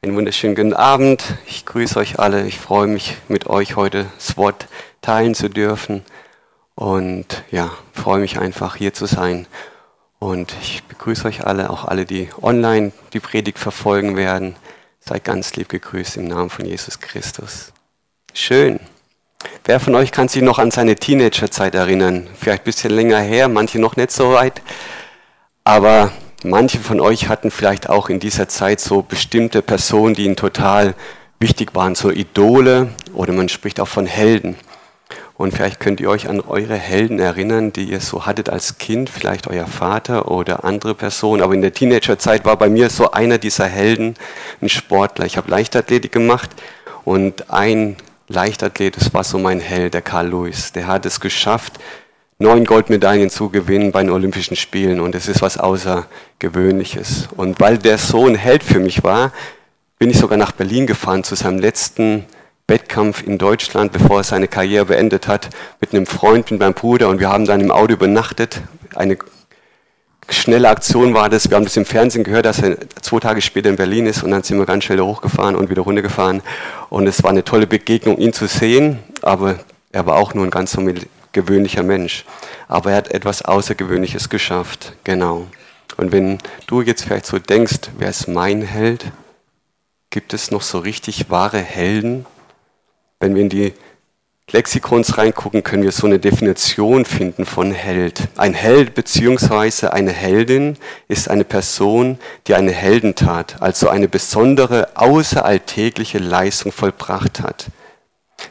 Einen 0.00 0.14
wunderschönen 0.14 0.54
guten 0.54 0.74
Abend. 0.74 1.24
Ich 1.48 1.66
grüße 1.66 1.98
euch 1.98 2.20
alle. 2.20 2.46
Ich 2.46 2.60
freue 2.60 2.86
mich, 2.86 3.16
mit 3.26 3.48
euch 3.48 3.74
heute 3.74 4.06
das 4.14 4.36
Wort 4.36 4.68
teilen 5.02 5.34
zu 5.34 5.50
dürfen. 5.50 6.04
Und 6.76 7.42
ja, 7.50 7.72
freue 7.94 8.20
mich 8.20 8.38
einfach, 8.38 8.76
hier 8.76 8.94
zu 8.94 9.06
sein. 9.06 9.48
Und 10.20 10.54
ich 10.62 10.84
begrüße 10.84 11.26
euch 11.26 11.44
alle, 11.44 11.68
auch 11.68 11.84
alle, 11.84 12.04
die 12.04 12.28
online 12.40 12.92
die 13.12 13.18
Predigt 13.18 13.58
verfolgen 13.58 14.16
werden. 14.16 14.54
Seid 15.00 15.24
ganz 15.24 15.56
lieb 15.56 15.68
gegrüßt 15.68 16.16
im 16.18 16.28
Namen 16.28 16.48
von 16.48 16.64
Jesus 16.64 17.00
Christus. 17.00 17.72
Schön. 18.32 18.78
Wer 19.64 19.80
von 19.80 19.96
euch 19.96 20.12
kann 20.12 20.28
sich 20.28 20.42
noch 20.42 20.60
an 20.60 20.70
seine 20.70 20.94
Teenagerzeit 20.94 21.74
erinnern? 21.74 22.28
Vielleicht 22.38 22.62
ein 22.62 22.66
bisschen 22.66 22.92
länger 22.92 23.18
her, 23.18 23.48
manche 23.48 23.80
noch 23.80 23.96
nicht 23.96 24.12
so 24.12 24.32
weit. 24.32 24.62
Aber 25.64 26.12
Manche 26.44 26.78
von 26.78 27.00
euch 27.00 27.28
hatten 27.28 27.50
vielleicht 27.50 27.88
auch 27.88 28.08
in 28.08 28.20
dieser 28.20 28.48
Zeit 28.48 28.78
so 28.78 29.02
bestimmte 29.02 29.60
Personen, 29.60 30.14
die 30.14 30.24
ihnen 30.24 30.36
total 30.36 30.94
wichtig 31.40 31.74
waren, 31.74 31.96
so 31.96 32.10
Idole 32.10 32.90
oder 33.12 33.32
man 33.32 33.48
spricht 33.48 33.80
auch 33.80 33.88
von 33.88 34.06
Helden. 34.06 34.56
Und 35.36 35.52
vielleicht 35.52 35.80
könnt 35.80 36.00
ihr 36.00 36.10
euch 36.10 36.28
an 36.28 36.40
eure 36.40 36.76
Helden 36.76 37.18
erinnern, 37.18 37.72
die 37.72 37.90
ihr 37.90 38.00
so 38.00 38.26
hattet 38.26 38.50
als 38.50 38.78
Kind, 38.78 39.10
vielleicht 39.10 39.48
euer 39.48 39.66
Vater 39.66 40.30
oder 40.30 40.64
andere 40.64 40.94
Personen. 40.94 41.42
Aber 41.42 41.54
in 41.54 41.62
der 41.62 41.72
Teenagerzeit 41.72 42.44
war 42.44 42.56
bei 42.56 42.68
mir 42.68 42.88
so 42.88 43.10
einer 43.10 43.38
dieser 43.38 43.66
Helden 43.66 44.14
ein 44.60 44.68
Sportler. 44.68 45.26
Ich 45.26 45.36
habe 45.36 45.50
Leichtathletik 45.50 46.12
gemacht 46.12 46.50
und 47.04 47.50
ein 47.50 47.96
Leichtathlet, 48.28 48.96
das 48.96 49.14
war 49.14 49.24
so 49.24 49.38
mein 49.38 49.60
Held, 49.60 49.94
der 49.94 50.02
Karl 50.02 50.28
Lewis. 50.28 50.72
Der 50.72 50.86
hat 50.86 51.06
es 51.06 51.18
geschafft, 51.18 51.78
neun 52.38 52.64
Goldmedaillen 52.64 53.30
zu 53.30 53.50
gewinnen 53.50 53.90
bei 53.90 54.00
den 54.02 54.10
Olympischen 54.10 54.56
Spielen 54.56 55.00
und 55.00 55.14
es 55.14 55.28
ist 55.28 55.42
was 55.42 55.58
Außergewöhnliches. 55.58 57.28
Und 57.36 57.58
weil 57.60 57.78
der 57.78 57.98
so 57.98 58.26
ein 58.26 58.36
Held 58.36 58.62
für 58.62 58.78
mich 58.78 59.02
war, 59.02 59.32
bin 59.98 60.10
ich 60.10 60.18
sogar 60.18 60.38
nach 60.38 60.52
Berlin 60.52 60.86
gefahren 60.86 61.24
zu 61.24 61.34
seinem 61.34 61.58
letzten 61.58 62.26
Wettkampf 62.68 63.26
in 63.26 63.38
Deutschland, 63.38 63.92
bevor 63.92 64.18
er 64.18 64.24
seine 64.24 64.46
Karriere 64.46 64.86
beendet 64.86 65.26
hat, 65.26 65.48
mit 65.80 65.92
einem 65.92 66.06
Freund, 66.06 66.50
mit 66.50 66.60
meinem 66.60 66.74
Bruder 66.74 67.08
und 67.08 67.18
wir 67.18 67.28
haben 67.28 67.44
dann 67.44 67.60
im 67.60 67.72
Auto 67.72 67.94
übernachtet. 67.94 68.60
Eine 68.94 69.18
schnelle 70.28 70.68
Aktion 70.68 71.14
war 71.14 71.28
das. 71.28 71.50
Wir 71.50 71.56
haben 71.56 71.64
das 71.64 71.76
im 71.76 71.86
Fernsehen 71.86 72.22
gehört, 72.22 72.46
dass 72.46 72.62
er 72.62 72.76
zwei 73.02 73.18
Tage 73.18 73.40
später 73.40 73.68
in 73.68 73.76
Berlin 73.76 74.06
ist 74.06 74.22
und 74.22 74.30
dann 74.30 74.44
sind 74.44 74.58
wir 74.58 74.66
ganz 74.66 74.84
schnell 74.84 75.00
hochgefahren 75.00 75.56
und 75.56 75.70
wieder 75.70 75.82
runtergefahren. 75.82 76.42
Und 76.88 77.08
es 77.08 77.24
war 77.24 77.30
eine 77.30 77.42
tolle 77.42 77.66
Begegnung, 77.66 78.18
ihn 78.18 78.32
zu 78.32 78.46
sehen, 78.46 79.00
aber 79.22 79.58
er 79.90 80.06
war 80.06 80.16
auch 80.16 80.34
nur 80.34 80.44
ein 80.44 80.50
ganz 80.50 80.70
gewöhnlicher 81.32 81.82
Mensch. 81.82 82.24
Aber 82.68 82.90
er 82.90 82.96
hat 82.96 83.10
etwas 83.12 83.42
Außergewöhnliches 83.42 84.28
geschafft. 84.28 84.94
Genau. 85.04 85.46
Und 85.96 86.12
wenn 86.12 86.38
du 86.66 86.82
jetzt 86.82 87.04
vielleicht 87.04 87.26
so 87.26 87.38
denkst, 87.38 87.90
wer 87.98 88.10
ist 88.10 88.28
mein 88.28 88.62
Held? 88.62 89.06
Gibt 90.10 90.32
es 90.32 90.50
noch 90.50 90.62
so 90.62 90.78
richtig 90.78 91.30
wahre 91.30 91.58
Helden? 91.58 92.24
Wenn 93.20 93.34
wir 93.34 93.42
in 93.42 93.48
die 93.48 93.74
Lexikons 94.50 95.18
reingucken, 95.18 95.62
können 95.62 95.82
wir 95.82 95.92
so 95.92 96.06
eine 96.06 96.18
Definition 96.18 97.04
finden 97.04 97.44
von 97.44 97.72
Held. 97.72 98.28
Ein 98.38 98.54
Held 98.54 98.94
bzw. 98.94 99.88
eine 99.88 100.12
Heldin 100.12 100.78
ist 101.06 101.28
eine 101.28 101.44
Person, 101.44 102.18
die 102.46 102.54
eine 102.54 102.72
Heldentat, 102.72 103.60
also 103.60 103.90
eine 103.90 104.08
besondere 104.08 104.88
außeralltägliche 104.94 106.18
Leistung 106.18 106.72
vollbracht 106.72 107.40
hat. 107.42 107.66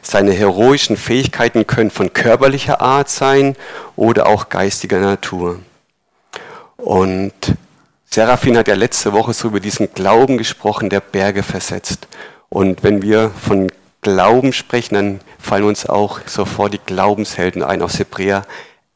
Seine 0.02 0.32
heroischen 0.32 0.96
Fähigkeiten 0.96 1.66
können 1.66 1.90
von 1.90 2.12
körperlicher 2.12 2.80
Art 2.80 3.08
sein 3.08 3.56
oder 3.96 4.26
auch 4.26 4.48
geistiger 4.48 5.00
Natur. 5.00 5.58
Und 6.76 7.32
Seraphin 8.04 8.56
hat 8.56 8.68
ja 8.68 8.74
letzte 8.74 9.12
Woche 9.12 9.34
so 9.34 9.48
über 9.48 9.60
diesen 9.60 9.92
Glauben 9.92 10.38
gesprochen, 10.38 10.88
der 10.88 11.00
Berge 11.00 11.42
versetzt. 11.42 12.06
Und 12.48 12.82
wenn 12.82 13.02
wir 13.02 13.30
von 13.30 13.70
Glauben 14.00 14.52
sprechen, 14.52 14.94
dann 14.94 15.20
fallen 15.38 15.64
uns 15.64 15.86
auch 15.86 16.20
sofort 16.26 16.72
die 16.72 16.80
Glaubenshelden 16.84 17.62
ein 17.62 17.82
aus 17.82 17.98
Hebräer 17.98 18.46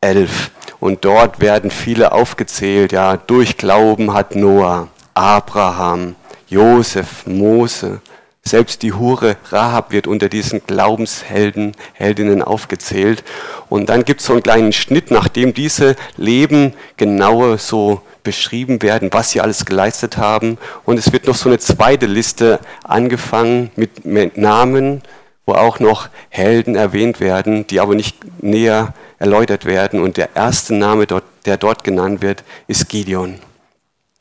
11. 0.00 0.50
Und 0.80 1.04
dort 1.04 1.40
werden 1.40 1.70
viele 1.70 2.12
aufgezählt. 2.12 2.92
Ja, 2.92 3.16
durch 3.16 3.56
Glauben 3.56 4.14
hat 4.14 4.34
Noah, 4.34 4.88
Abraham, 5.14 6.14
Josef, 6.48 7.26
Mose, 7.26 8.00
selbst 8.44 8.82
die 8.82 8.92
Hure 8.92 9.36
Rahab 9.50 9.92
wird 9.92 10.06
unter 10.06 10.28
diesen 10.28 10.66
Glaubenshelden, 10.66 11.72
Heldinnen 11.92 12.42
aufgezählt. 12.42 13.22
Und 13.68 13.88
dann 13.88 14.04
gibt 14.04 14.20
es 14.20 14.26
so 14.26 14.32
einen 14.32 14.42
kleinen 14.42 14.72
Schnitt, 14.72 15.10
nachdem 15.10 15.54
diese 15.54 15.96
Leben 16.16 16.74
genauer 16.96 17.58
so 17.58 18.02
beschrieben 18.24 18.82
werden, 18.82 19.10
was 19.12 19.30
sie 19.30 19.40
alles 19.40 19.64
geleistet 19.64 20.16
haben. 20.16 20.58
Und 20.84 20.98
es 20.98 21.12
wird 21.12 21.26
noch 21.26 21.36
so 21.36 21.48
eine 21.48 21.58
zweite 21.58 22.06
Liste 22.06 22.58
angefangen 22.84 23.70
mit, 23.76 24.36
Namen, 24.36 25.02
wo 25.46 25.54
auch 25.54 25.78
noch 25.80 26.08
Helden 26.28 26.74
erwähnt 26.74 27.20
werden, 27.20 27.66
die 27.66 27.80
aber 27.80 27.94
nicht 27.94 28.42
näher 28.42 28.94
erläutert 29.18 29.64
werden. 29.64 30.00
Und 30.00 30.16
der 30.16 30.30
erste 30.34 30.74
Name, 30.74 31.06
dort, 31.06 31.24
der 31.46 31.56
dort 31.56 31.84
genannt 31.84 32.22
wird, 32.22 32.42
ist 32.66 32.88
Gideon. 32.88 33.38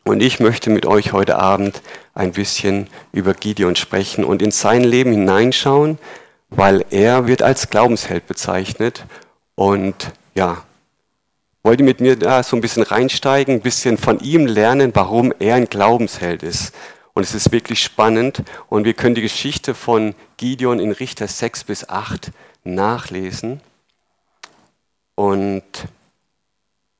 Und 0.03 0.21
ich 0.21 0.39
möchte 0.39 0.69
mit 0.69 0.85
euch 0.85 1.13
heute 1.13 1.37
Abend 1.37 1.81
ein 2.15 2.31
bisschen 2.31 2.87
über 3.11 3.33
Gideon 3.33 3.75
sprechen 3.75 4.23
und 4.23 4.41
in 4.41 4.51
sein 4.51 4.83
Leben 4.83 5.11
hineinschauen, 5.11 5.99
weil 6.49 6.83
er 6.89 7.27
wird 7.27 7.43
als 7.43 7.69
Glaubensheld 7.69 8.25
bezeichnet. 8.25 9.05
Und 9.55 10.11
ja, 10.33 10.63
wollt 11.61 11.79
ihr 11.79 11.85
mit 11.85 12.01
mir 12.01 12.15
da 12.17 12.41
so 12.41 12.55
ein 12.55 12.61
bisschen 12.61 12.83
reinsteigen, 12.83 13.55
ein 13.55 13.61
bisschen 13.61 13.97
von 13.97 14.19
ihm 14.19 14.47
lernen, 14.47 14.91
warum 14.95 15.33
er 15.37 15.55
ein 15.55 15.69
Glaubensheld 15.69 16.41
ist. 16.41 16.73
Und 17.13 17.23
es 17.23 17.35
ist 17.35 17.51
wirklich 17.51 17.83
spannend 17.83 18.41
und 18.69 18.85
wir 18.85 18.93
können 18.93 19.15
die 19.15 19.21
Geschichte 19.21 19.75
von 19.75 20.15
Gideon 20.37 20.79
in 20.79 20.91
Richter 20.91 21.27
6 21.27 21.65
bis 21.65 21.87
8 21.87 22.31
nachlesen. 22.63 23.61
Und 25.13 25.63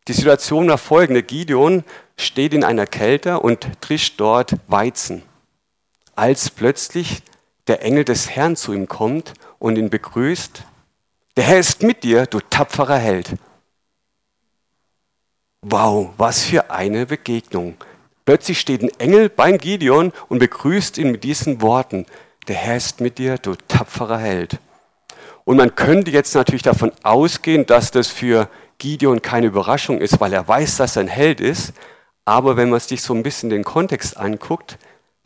die 0.07 0.13
Situation 0.13 0.67
war 0.67 0.78
folgende. 0.78 1.23
Gideon 1.23 1.84
steht 2.21 2.53
in 2.53 2.63
einer 2.63 2.87
Kälte 2.87 3.39
und 3.39 3.67
trischt 3.81 4.19
dort 4.19 4.55
Weizen, 4.67 5.23
als 6.15 6.49
plötzlich 6.49 7.23
der 7.67 7.83
Engel 7.83 8.03
des 8.05 8.29
Herrn 8.29 8.55
zu 8.55 8.73
ihm 8.73 8.87
kommt 8.87 9.33
und 9.59 9.77
ihn 9.77 9.89
begrüßt. 9.89 10.63
Der 11.37 11.43
Herr 11.43 11.59
ist 11.59 11.83
mit 11.83 12.03
dir, 12.03 12.25
du 12.25 12.39
tapferer 12.39 12.97
Held. 12.97 13.35
Wow, 15.61 16.09
was 16.17 16.43
für 16.43 16.71
eine 16.71 17.05
Begegnung. 17.05 17.75
Plötzlich 18.25 18.59
steht 18.59 18.81
ein 18.81 18.99
Engel 18.99 19.29
beim 19.29 19.57
Gideon 19.57 20.11
und 20.27 20.39
begrüßt 20.39 20.97
ihn 20.97 21.11
mit 21.11 21.23
diesen 21.23 21.61
Worten. 21.61 22.05
Der 22.47 22.55
Herr 22.55 22.77
ist 22.77 22.99
mit 22.99 23.17
dir, 23.17 23.37
du 23.37 23.55
tapferer 23.67 24.17
Held. 24.17 24.59
Und 25.43 25.57
man 25.57 25.75
könnte 25.75 26.11
jetzt 26.11 26.35
natürlich 26.35 26.61
davon 26.61 26.91
ausgehen, 27.03 27.65
dass 27.65 27.91
das 27.91 28.07
für 28.07 28.49
Gideon 28.77 29.21
keine 29.21 29.47
Überraschung 29.47 29.99
ist, 29.99 30.19
weil 30.19 30.33
er 30.33 30.47
weiß, 30.47 30.77
dass 30.77 30.95
er 30.95 31.03
ein 31.03 31.07
Held 31.07 31.39
ist. 31.39 31.73
Aber 32.25 32.57
wenn 32.57 32.69
man 32.69 32.79
sich 32.79 33.01
so 33.01 33.13
ein 33.13 33.23
bisschen 33.23 33.49
den 33.49 33.63
Kontext 33.63 34.17
anguckt, 34.17 34.77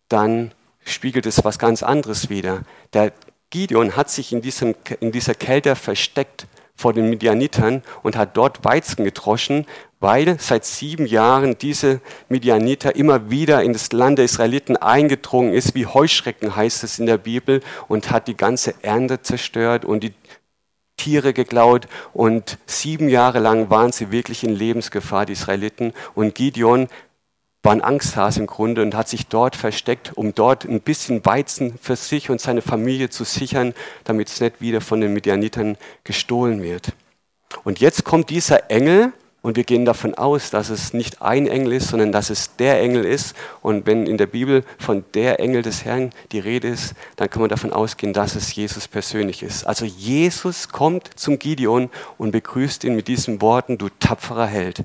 dann 0.10 0.54
spiegelt 0.84 1.26
es 1.26 1.44
was 1.44 1.60
ganz 1.60 1.84
anderes 1.84 2.30
wider. 2.30 2.62
Der 2.94 3.12
Gideon 3.50 3.96
hat 3.96 4.10
sich 4.10 4.32
in, 4.32 4.42
diesem, 4.42 4.76
in 5.00 5.12
dieser 5.12 5.34
Kälte 5.34 5.76
versteckt 5.76 6.48
vor 6.76 6.94
den 6.94 7.10
Midianitern 7.10 7.84
und 8.04 8.18
hat 8.18 8.36
dort 8.36 8.66
Weizen 8.66 9.06
gedroschen, 9.06 9.66
weil 10.02 10.38
seit 10.40 10.66
sieben 10.66 11.06
Jahren 11.06 11.58
diese 11.58 12.02
Midianiter 12.28 12.96
immer 12.96 13.30
wieder 13.32 13.64
in 13.64 13.72
das 13.72 13.92
Land 13.94 14.18
der 14.18 14.26
Israeliten 14.26 14.76
eingedrungen 14.76 15.54
ist, 15.54 15.74
wie 15.74 15.86
Heuschrecken 15.86 16.56
heißt 16.56 16.84
es 16.84 17.00
in 17.00 17.06
der 17.06 17.18
Bibel, 17.18 17.62
und 17.88 18.12
hat 18.12 18.28
die 18.28 18.36
ganze 18.36 18.76
Ernte 18.84 19.22
zerstört 19.22 19.86
und 19.86 20.02
die 20.04 20.14
Tiere 20.98 21.34
geklaut 21.34 21.88
und 22.14 22.58
sieben 22.66 23.10
Jahre 23.10 23.40
lang 23.40 23.70
waren 23.70 23.92
sie 23.92 24.12
wirklich 24.12 24.44
in 24.44 24.56
Lebensgefahr, 24.56 25.26
die 25.26 25.34
Israeliten. 25.34 25.94
Und 26.14 26.36
Gideon 26.36 26.88
war 27.64 27.74
ein 27.74 27.82
Angsthase 27.82 28.40
im 28.40 28.48
Grunde 28.48 28.82
und 28.82 28.96
hat 28.96 29.10
sich 29.10 29.28
dort 29.28 29.56
versteckt, 29.56 30.14
um 30.16 30.34
dort 30.36 30.66
ein 30.66 30.82
bisschen 30.82 31.26
Weizen 31.26 31.78
für 31.82 31.96
sich 31.96 32.30
und 32.30 32.40
seine 32.40 32.62
Familie 32.62 33.10
zu 33.10 33.24
sichern, 33.24 33.74
damit 34.04 34.30
es 34.30 34.40
nicht 34.40 34.62
wieder 34.62 34.82
von 34.82 35.02
den 35.02 35.14
Midianitern 35.14 35.78
gestohlen 36.04 36.62
wird. 36.62 36.94
Und 37.64 37.80
jetzt 37.80 38.04
kommt 38.04 38.30
dieser 38.30 38.70
Engel 38.70 39.14
und 39.46 39.58
wir 39.58 39.64
gehen 39.64 39.86
davon 39.86 40.16
aus, 40.16 40.50
dass 40.50 40.70
es 40.70 40.92
nicht 40.92 41.22
ein 41.22 41.46
Engel 41.46 41.74
ist, 41.74 41.90
sondern 41.90 42.12
dass 42.12 42.32
es 42.32 42.56
der 42.56 42.82
Engel 42.82 43.06
ist. 43.06 43.36
Und 43.62 43.86
wenn 43.86 44.08
in 44.08 44.18
der 44.18 44.26
Bibel 44.26 44.64
von 44.80 45.06
der 45.14 45.40
Engel 45.40 45.62
des 45.62 45.86
Herrn 45.86 46.10
die 46.32 46.40
Rede 46.40 46.68
ist, 46.68 46.96
dann 47.16 47.30
kann 47.30 47.42
man 47.42 47.50
davon 47.50 47.72
ausgehen, 47.72 48.12
dass 48.12 48.34
es 48.34 48.56
Jesus 48.56 48.88
persönlich 48.88 49.44
ist. 49.44 49.68
Also 49.68 49.86
Jesus 49.86 50.70
kommt 50.70 51.12
zum 51.16 51.38
Gideon 51.38 51.92
und 52.18 52.32
begrüßt 52.32 52.86
ihn 52.86 52.96
mit 52.96 53.08
diesen 53.08 53.40
Worten, 53.40 53.78
du 53.78 53.90
tapferer 54.00 54.48
Held. 54.48 54.84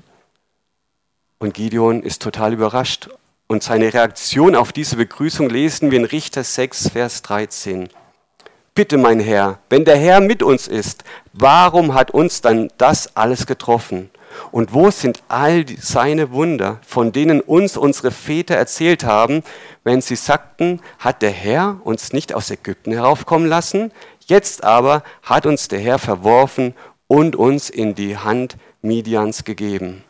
Und 1.39 1.55
Gideon 1.55 2.03
ist 2.03 2.21
total 2.21 2.53
überrascht. 2.53 3.09
Und 3.47 3.63
seine 3.63 3.91
Reaktion 3.91 4.55
auf 4.55 4.71
diese 4.71 4.95
Begrüßung 4.95 5.49
lesen 5.49 5.89
wir 5.89 5.97
in 5.97 6.05
Richter 6.05 6.43
6, 6.43 6.89
Vers 6.89 7.23
13. 7.23 7.89
Bitte, 8.75 8.99
mein 8.99 9.21
Herr, 9.21 9.57
wenn 9.71 9.85
der 9.85 9.97
Herr 9.97 10.21
mit 10.21 10.43
uns 10.43 10.67
ist, 10.67 11.03
warum 11.33 11.95
hat 11.95 12.11
uns 12.11 12.41
dann 12.41 12.69
das 12.77 13.15
alles 13.15 13.47
getroffen? 13.47 14.11
Und 14.51 14.73
wo 14.73 14.91
sind 14.91 15.23
all 15.27 15.65
seine 15.79 16.31
Wunder, 16.31 16.79
von 16.85 17.11
denen 17.11 17.41
uns 17.41 17.77
unsere 17.77 18.11
Väter 18.11 18.55
erzählt 18.55 19.03
haben, 19.03 19.43
wenn 19.83 20.01
sie 20.01 20.15
sagten, 20.15 20.81
hat 20.99 21.21
der 21.21 21.31
Herr 21.31 21.79
uns 21.83 22.13
nicht 22.13 22.33
aus 22.33 22.51
Ägypten 22.51 22.91
heraufkommen 22.91 23.47
lassen, 23.47 23.91
jetzt 24.25 24.63
aber 24.63 25.03
hat 25.23 25.45
uns 25.45 25.67
der 25.67 25.79
Herr 25.79 25.99
verworfen 25.99 26.75
und 27.07 27.35
uns 27.35 27.69
in 27.69 27.95
die 27.95 28.17
Hand 28.17 28.57
Midians 28.81 29.43
gegeben. 29.43 30.03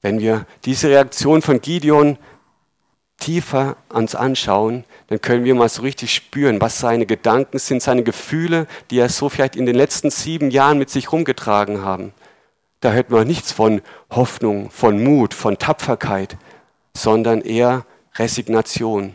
Wenn 0.00 0.20
wir 0.20 0.46
diese 0.64 0.88
Reaktion 0.88 1.42
von 1.42 1.60
Gideon 1.60 2.18
tiefer 3.18 3.76
uns 3.88 4.14
anschauen, 4.14 4.84
dann 5.08 5.20
können 5.20 5.44
wir 5.44 5.54
mal 5.54 5.68
so 5.68 5.82
richtig 5.82 6.12
spüren, 6.12 6.60
was 6.60 6.78
seine 6.78 7.06
Gedanken 7.06 7.58
sind, 7.58 7.82
seine 7.82 8.02
Gefühle, 8.02 8.66
die 8.90 8.98
er 8.98 9.08
so 9.08 9.28
vielleicht 9.28 9.56
in 9.56 9.66
den 9.66 9.76
letzten 9.76 10.10
sieben 10.10 10.50
Jahren 10.50 10.78
mit 10.78 10.90
sich 10.90 11.12
rumgetragen 11.12 11.82
haben. 11.82 12.12
Da 12.80 12.92
hört 12.92 13.10
man 13.10 13.26
nichts 13.26 13.52
von 13.52 13.82
Hoffnung, 14.10 14.70
von 14.70 15.02
Mut, 15.02 15.32
von 15.32 15.58
Tapferkeit, 15.58 16.36
sondern 16.94 17.40
eher 17.40 17.86
Resignation, 18.16 19.14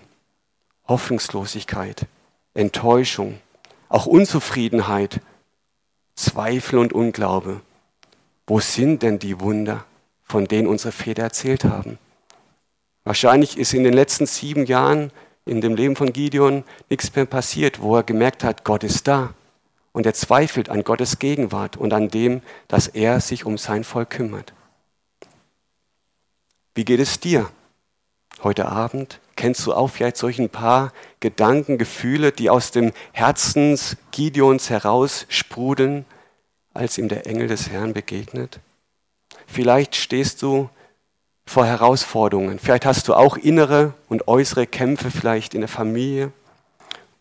Hoffnungslosigkeit, 0.87 2.05
Enttäuschung, 2.53 3.39
auch 3.89 4.05
Unzufriedenheit, 4.05 5.19
Zweifel 6.15 6.79
und 6.79 6.93
Unglaube. 6.93 7.61
Wo 8.47 8.59
sind 8.59 9.03
denn 9.03 9.19
die 9.19 9.39
Wunder, 9.39 9.85
von 10.23 10.45
denen 10.45 10.67
unsere 10.67 10.91
Väter 10.91 11.23
erzählt 11.23 11.65
haben? 11.65 11.97
Wahrscheinlich 13.03 13.57
ist 13.57 13.73
in 13.73 13.83
den 13.83 13.93
letzten 13.93 14.25
sieben 14.25 14.65
Jahren 14.65 15.11
in 15.45 15.61
dem 15.61 15.75
Leben 15.75 15.95
von 15.95 16.13
Gideon 16.13 16.63
nichts 16.89 17.15
mehr 17.15 17.25
passiert, 17.25 17.81
wo 17.81 17.95
er 17.95 18.03
gemerkt 18.03 18.43
hat, 18.43 18.63
Gott 18.63 18.83
ist 18.83 19.07
da. 19.07 19.33
Und 19.91 20.05
er 20.05 20.13
zweifelt 20.13 20.69
an 20.69 20.83
Gottes 20.83 21.19
Gegenwart 21.19 21.75
und 21.77 21.93
an 21.93 22.09
dem, 22.09 22.41
dass 22.67 22.87
er 22.87 23.19
sich 23.19 23.45
um 23.45 23.57
sein 23.57 23.83
Volk 23.83 24.11
kümmert. 24.11 24.53
Wie 26.73 26.85
geht 26.85 27.01
es 27.01 27.19
dir 27.19 27.49
heute 28.43 28.67
Abend? 28.67 29.19
Kennst 29.35 29.65
du 29.65 29.73
auch 29.73 29.89
vielleicht 29.89 30.17
solch 30.17 30.39
ein 30.39 30.49
paar 30.49 30.93
Gedanken, 31.19 31.77
Gefühle, 31.77 32.31
die 32.31 32.49
aus 32.49 32.71
dem 32.71 32.93
Herzen 33.11 33.77
Gideons 34.11 34.69
heraus 34.69 35.25
sprudeln, 35.27 36.05
als 36.73 36.97
ihm 36.97 37.09
der 37.09 37.27
Engel 37.27 37.47
des 37.47 37.69
Herrn 37.69 37.93
begegnet? 37.93 38.59
Vielleicht 39.47 39.95
stehst 39.95 40.41
du 40.41 40.69
vor 41.45 41.65
Herausforderungen. 41.65 42.59
Vielleicht 42.59 42.85
hast 42.85 43.07
du 43.07 43.13
auch 43.13 43.37
innere 43.37 43.93
und 44.09 44.27
äußere 44.27 44.67
Kämpfe, 44.67 45.11
vielleicht 45.11 45.53
in 45.53 45.61
der 45.61 45.67
Familie 45.67 46.31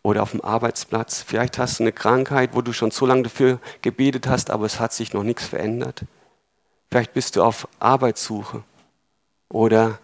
oder 0.03 0.23
auf 0.23 0.31
dem 0.33 0.43
Arbeitsplatz. 0.43 1.23
Vielleicht 1.27 1.59
hast 1.59 1.79
du 1.79 1.85
eine 1.85 1.93
Krankheit, 1.93 2.51
wo 2.55 2.63
du 2.63 2.73
schon 2.73 2.91
so 2.91 3.07
lange 3.07 3.25
dafür 3.25 3.59
gebetet 3.83 4.27
hast, 4.27 4.51
aber 4.51 4.67
es 4.67 4.81
hat 4.81 4.93
sich 4.93 5.13
noch 5.13 5.23
nichts 5.23 5.47
verändert. 5.47 6.03
Vielleicht 6.91 7.13
bist 7.13 7.37
du 7.37 7.43
auf 7.43 7.69
Arbeitssuche 7.79 8.63
oder 9.49 9.99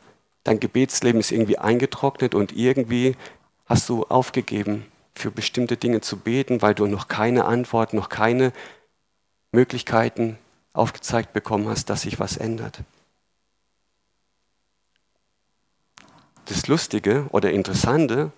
dein 0.44 0.60
Gebetsleben 0.60 1.20
ist 1.20 1.32
irgendwie 1.32 1.58
eingetrocknet 1.58 2.34
und 2.34 2.56
irgendwie 2.56 3.16
hast 3.66 3.88
du 3.88 4.04
aufgegeben, 4.04 4.86
für 5.14 5.30
bestimmte 5.30 5.76
Dinge 5.76 6.02
zu 6.02 6.18
beten, 6.18 6.62
weil 6.62 6.74
du 6.74 6.86
noch 6.86 7.08
keine 7.08 7.46
Antwort, 7.46 7.94
noch 7.94 8.08
keine 8.08 8.52
Möglichkeiten 9.50 10.38
aufgezeigt 10.74 11.32
bekommen 11.32 11.68
hast, 11.68 11.88
dass 11.88 12.02
sich 12.02 12.20
was 12.20 12.36
ändert. 12.36 12.80
Das 16.46 16.68
Lustige 16.68 17.26
oder 17.30 17.50
Interessante 17.50 18.30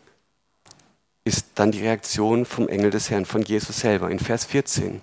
ist 1.25 1.47
dann 1.57 1.73
die 1.73 1.83
Reaktion 1.83 2.47
vom 2.47 2.69
Engel 2.69 2.91
des 2.91 3.11
Herrn, 3.11 3.27
von 3.27 3.43
Jesus 3.43 3.81
selber 3.81 4.11
in 4.11 4.19
Vers 4.19 4.47
14. 4.47 5.03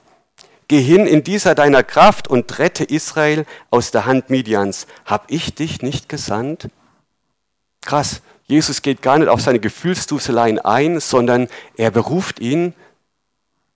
Geh 0.68 0.82
hin 0.82 1.06
in 1.06 1.24
dieser 1.24 1.54
deiner 1.54 1.84
Kraft 1.84 2.28
und 2.28 2.58
rette 2.58 2.84
Israel 2.84 3.46
aus 3.70 3.92
der 3.92 4.08
Hand 4.08 4.32
Midians. 4.32 4.88
Hab 5.06 5.32
ich 5.32 5.54
dich 5.54 5.84
nicht 5.84 6.10
gesandt? 6.10 6.70
Krass, 7.82 8.22
Jesus 8.48 8.82
geht 8.82 9.04
gar 9.04 9.20
nicht 9.20 9.28
auf 9.28 9.42
seine 9.42 9.60
Gefühlsduseleien 9.60 10.58
ein, 10.58 11.00
sondern 11.00 11.48
er 11.78 11.92
beruft 11.92 12.40
ihn, 12.40 12.74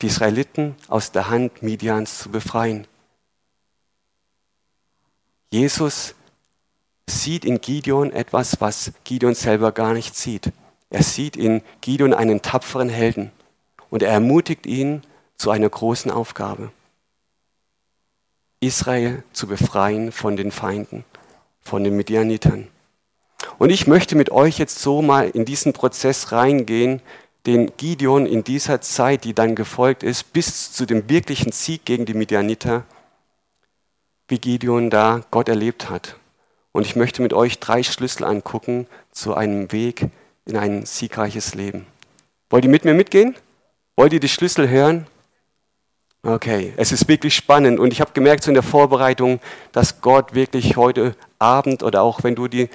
die 0.01 0.07
Israeliten 0.07 0.75
aus 0.87 1.11
der 1.11 1.29
Hand 1.29 1.61
Midians 1.61 2.17
zu 2.17 2.29
befreien. 2.29 2.87
Jesus 5.51 6.15
sieht 7.09 7.45
in 7.45 7.61
Gideon 7.61 8.11
etwas, 8.11 8.61
was 8.61 8.93
Gideon 9.03 9.35
selber 9.35 9.71
gar 9.71 9.93
nicht 9.93 10.15
sieht. 10.15 10.51
Er 10.89 11.03
sieht 11.03 11.35
in 11.35 11.61
Gideon 11.81 12.13
einen 12.13 12.41
tapferen 12.41 12.89
Helden 12.89 13.31
und 13.89 14.03
er 14.03 14.11
ermutigt 14.11 14.65
ihn 14.65 15.03
zu 15.37 15.51
einer 15.51 15.69
großen 15.69 16.11
Aufgabe. 16.11 16.71
Israel 18.59 19.23
zu 19.31 19.47
befreien 19.47 20.11
von 20.11 20.35
den 20.35 20.51
Feinden, 20.51 21.05
von 21.61 21.83
den 21.83 21.95
Midianitern. 21.95 22.67
Und 23.57 23.69
ich 23.69 23.87
möchte 23.87 24.15
mit 24.15 24.31
euch 24.31 24.57
jetzt 24.57 24.79
so 24.79 25.01
mal 25.01 25.29
in 25.29 25.45
diesen 25.45 25.73
Prozess 25.73 26.31
reingehen, 26.31 27.01
den 27.45 27.71
Gideon 27.77 28.25
in 28.25 28.43
dieser 28.43 28.81
Zeit, 28.81 29.23
die 29.23 29.33
dann 29.33 29.55
gefolgt 29.55 30.03
ist, 30.03 30.33
bis 30.33 30.73
zu 30.73 30.85
dem 30.85 31.09
wirklichen 31.09 31.51
Sieg 31.51 31.85
gegen 31.85 32.05
die 32.05 32.13
Midianiter, 32.13 32.83
wie 34.27 34.39
Gideon 34.39 34.89
da 34.89 35.21
Gott 35.31 35.47
erlebt 35.47 35.89
hat. 35.89 36.17
Und 36.71 36.85
ich 36.85 36.95
möchte 36.95 37.21
mit 37.21 37.33
euch 37.33 37.59
drei 37.59 37.83
Schlüssel 37.83 38.23
angucken 38.23 38.87
zu 39.11 39.33
einem 39.33 39.71
Weg 39.71 40.07
in 40.45 40.57
ein 40.57 40.85
siegreiches 40.85 41.55
Leben. 41.55 41.85
Wollt 42.49 42.63
ihr 42.63 42.71
mit 42.71 42.85
mir 42.85 42.93
mitgehen? 42.93 43.35
Wollt 43.95 44.13
ihr 44.13 44.19
die 44.19 44.29
Schlüssel 44.29 44.69
hören? 44.69 45.07
Okay, 46.21 46.73
es 46.75 46.91
ist 46.91 47.07
wirklich 47.07 47.33
spannend 47.33 47.79
und 47.79 47.93
ich 47.93 48.01
habe 48.01 48.11
gemerkt 48.11 48.43
so 48.43 48.51
in 48.51 48.53
der 48.53 48.63
Vorbereitung, 48.63 49.39
dass 49.71 50.01
Gott 50.01 50.33
wirklich 50.33 50.75
heute 50.75 51.15
Abend 51.37 51.81
oder 51.81 52.01
auch 52.01 52.23
wenn 52.23 52.35
du 52.35 52.49
die 52.49 52.69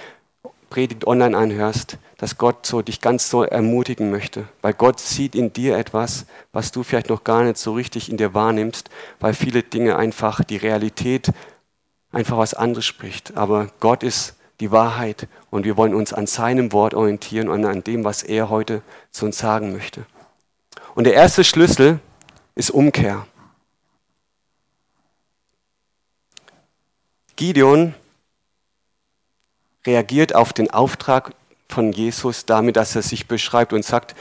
Predigt 0.70 1.06
online 1.06 1.37
anhörst, 1.37 1.99
dass 2.17 2.38
Gott 2.38 2.64
so 2.64 2.81
dich 2.81 3.00
ganz 3.02 3.29
so 3.29 3.43
ermutigen 3.43 4.11
möchte, 4.11 4.44
weil 4.62 4.73
Gott 4.73 4.99
sieht 4.99 5.35
in 5.35 5.52
dir 5.52 5.76
etwas, 5.76 6.26
was 6.52 6.73
du 6.73 6.82
vielleicht 6.82 7.11
noch 7.11 7.23
gar 7.23 7.44
nicht 7.44 7.58
so 7.58 7.75
richtig 7.75 8.11
in 8.11 8.17
dir 8.17 8.32
wahrnimmst, 8.32 8.88
weil 9.20 9.35
viele 9.35 9.62
Dinge 9.62 9.97
einfach 9.97 10.43
die 10.43 10.56
Realität 10.56 11.31
einfach 12.14 12.38
was 12.38 12.55
anderes 12.55 12.84
spricht. 12.87 13.37
Aber 13.37 13.69
Gott 13.81 14.02
ist 14.02 14.34
die 14.61 14.70
Wahrheit 14.70 15.28
und 15.50 15.64
wir 15.64 15.76
wollen 15.76 15.94
uns 15.94 16.12
an 16.12 16.26
seinem 16.26 16.72
Wort 16.72 16.94
orientieren 16.94 17.49
und 17.49 17.64
an 17.64 17.82
dem, 17.82 18.05
was 18.05 18.22
er 18.22 18.49
heute 18.50 18.82
zu 19.11 19.26
uns 19.26 19.38
sagen 19.38 19.72
möchte. 19.72 20.06
Und 20.94 21.05
der 21.05 21.14
erste 21.14 21.44
Schlüssel 21.44 21.99
ist 22.55 22.70
Umkehr. 22.70 23.26
Gideon 27.37 27.94
reagiert 29.84 30.34
auf 30.34 30.52
den 30.52 30.70
Auftrag 30.70 31.32
von 31.69 31.93
Jesus 31.93 32.46
damit, 32.46 32.76
dass 32.76 32.94
er 32.94 33.02
sich 33.02 33.26
beschreibt 33.26 33.72
und 33.72 33.85
sagt, 33.85 34.14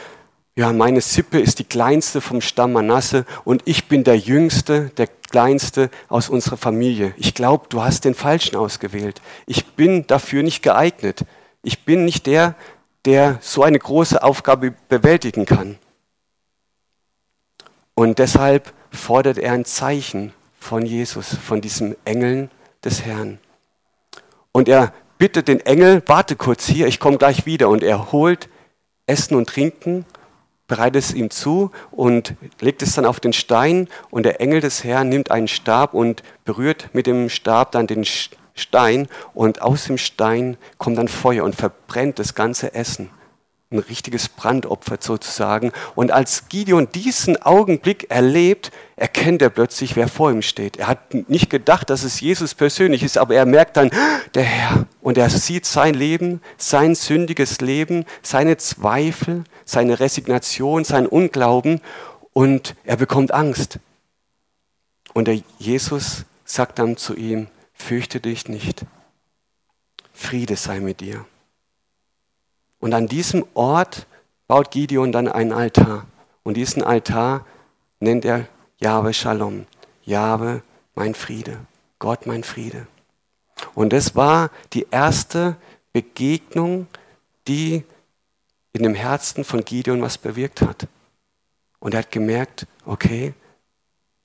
ja, 0.56 0.72
meine 0.72 1.02
Sippe 1.02 1.40
ist 1.40 1.58
die 1.58 1.64
kleinste 1.64 2.22
vom 2.22 2.40
Stamm 2.40 2.74
Manasse 2.74 3.26
und 3.44 3.64
ich 3.66 3.88
bin 3.88 4.04
der 4.04 4.18
Jüngste, 4.18 4.92
der 4.98 5.08
Kleinste 5.08 5.90
aus 6.10 6.30
unserer 6.30 6.58
Familie. 6.58 7.16
Ich 7.18 7.34
glaube, 7.34 7.66
du 7.70 7.82
hast 7.82 8.06
den 8.06 8.14
Falschen 8.14 8.56
ausgewählt. 8.56 9.20
Ich 9.48 9.66
bin 9.66 10.06
dafür 10.06 10.44
nicht 10.44 10.62
geeignet. 10.62 11.26
Ich 11.64 11.86
bin 11.86 12.06
nicht 12.06 12.28
der, 12.28 12.54
der 13.06 13.40
so 13.42 13.64
eine 13.64 13.80
große 13.80 14.22
Aufgabe 14.22 14.76
bewältigen 14.90 15.48
kann. 15.48 15.80
Und 17.96 18.20
deshalb 18.20 18.74
fordert 18.92 19.40
er 19.40 19.54
ein 19.54 19.66
Zeichen 19.66 20.34
von 20.60 20.86
Jesus, 20.86 21.36
von 21.36 21.62
diesem 21.62 21.96
Engeln 22.06 22.52
des 22.84 23.04
Herrn. 23.04 23.40
Und 24.52 24.70
er 24.70 24.94
bittet 25.18 25.48
den 25.48 25.62
Engel, 25.62 26.04
warte 26.06 26.36
kurz 26.36 26.68
hier, 26.68 26.86
ich 26.86 27.00
komme 27.00 27.18
gleich 27.18 27.48
wieder. 27.48 27.70
Und 27.70 27.82
er 27.82 28.12
holt 28.12 28.50
Essen 29.08 29.36
und 29.36 29.50
Trinken 29.50 30.06
bereitet 30.68 31.04
es 31.04 31.14
ihm 31.14 31.30
zu 31.30 31.72
und 31.92 32.36
legt 32.60 32.82
es 32.82 32.94
dann 32.96 33.06
auf 33.06 33.20
den 33.20 33.34
Stein. 33.34 33.88
Und 34.10 34.24
der 34.24 34.42
Engel 34.42 34.62
des 34.62 34.84
Herrn 34.84 35.10
nimmt 35.10 35.32
einen 35.32 35.48
Stab 35.48 35.94
und 35.94 36.24
berührt 36.46 36.90
mit 36.94 37.08
dem 37.08 37.30
Stab 37.30 37.72
dann 37.72 37.88
den 37.88 38.06
Stein. 38.56 39.08
Und 39.34 39.62
aus 39.62 39.86
dem 39.86 39.98
Stein 39.98 40.58
kommt 40.78 40.98
dann 40.98 41.08
Feuer 41.08 41.44
und 41.44 41.56
verbrennt 41.56 42.20
das 42.20 42.36
ganze 42.36 42.74
Essen 42.74 43.10
ein 43.74 43.80
richtiges 43.80 44.30
Brandopfer 44.30 44.98
sozusagen. 45.00 45.72
Und 45.96 46.12
als 46.12 46.48
Gideon 46.48 46.88
diesen 46.94 47.42
Augenblick 47.42 48.10
erlebt, 48.10 48.72
erkennt 48.96 49.42
er 49.42 49.50
plötzlich, 49.50 49.96
wer 49.96 50.08
vor 50.08 50.32
ihm 50.32 50.42
steht. 50.42 50.78
Er 50.78 50.88
hat 50.88 51.14
nicht 51.30 51.50
gedacht, 51.50 51.90
dass 51.90 52.04
es 52.04 52.22
Jesus 52.22 52.54
persönlich 52.54 53.04
ist, 53.04 53.18
aber 53.18 53.36
er 53.36 53.46
merkt 53.46 53.78
dann, 53.78 53.92
der 54.36 54.44
Herr. 54.44 54.86
Und 55.02 55.18
er 55.18 55.30
sieht 55.30 55.66
sein 55.66 55.94
Leben, 55.94 56.42
sein 56.58 56.96
sündiges 56.96 57.60
Leben, 57.60 58.06
seine 58.22 58.58
Zweifel, 58.58 59.44
seine 59.66 60.00
Resignation, 60.00 60.86
sein 60.86 61.08
Unglauben 61.08 61.82
und 62.32 62.76
er 62.84 62.98
bekommt 62.98 63.34
Angst. 63.34 63.80
Und 65.14 65.28
der 65.28 65.40
Jesus 65.60 66.26
sagt 66.46 66.80
dann 66.80 66.98
zu 66.98 67.16
ihm, 67.16 67.48
fürchte 67.74 68.20
dich 68.20 68.48
nicht. 68.48 68.86
Friede 70.14 70.56
sei 70.56 70.80
mit 70.80 71.02
dir. 71.02 71.26
Und 72.84 72.94
an 72.94 73.08
diesem 73.08 73.46
Ort 73.54 74.08
baut 74.46 74.72
Gideon 74.72 75.14
dann 75.14 75.30
einen 75.30 75.54
Altar. 75.54 76.06
Und 76.44 76.58
diesen 76.58 76.84
Altar 76.84 77.46
nennt 78.02 78.26
er 78.26 78.50
Jahwe 78.78 79.14
Shalom. 79.14 79.68
Jahwe 80.04 80.64
mein 80.94 81.16
Friede. 81.16 81.60
Gott, 81.98 82.26
mein 82.26 82.44
Friede. 82.44 82.86
Und 83.74 83.94
das 83.94 84.18
war 84.18 84.52
die 84.74 84.86
erste 84.92 85.56
Begegnung, 85.94 86.88
die 87.48 87.86
in 88.74 88.84
dem 88.84 88.96
Herzen 88.96 89.46
von 89.46 89.64
Gideon 89.64 90.02
was 90.02 90.18
bewirkt 90.18 90.62
hat. 90.62 90.90
Und 91.80 91.94
er 91.94 92.00
hat 92.00 92.12
gemerkt, 92.12 92.68
okay, 92.86 93.34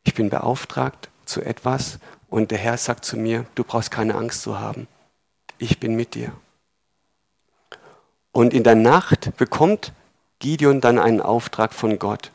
ich 0.02 0.14
bin 0.14 0.30
beauftragt 0.30 1.10
zu 1.26 1.42
etwas 1.42 2.00
und 2.28 2.50
der 2.50 2.58
Herr 2.58 2.76
sagt 2.76 3.04
zu 3.04 3.16
mir, 3.16 3.46
du 3.54 3.62
brauchst 3.62 3.92
keine 3.92 4.16
Angst 4.16 4.42
zu 4.42 4.58
haben. 4.58 4.88
Ich 5.58 5.78
bin 5.78 5.94
mit 5.94 6.16
dir. 6.16 6.32
Und 8.32 8.54
in 8.54 8.62
der 8.62 8.74
Nacht 8.74 9.36
bekommt 9.36 9.92
Gideon 10.38 10.80
dann 10.80 10.98
einen 10.98 11.20
Auftrag 11.20 11.72
von 11.72 11.98
Gott. 11.98 12.30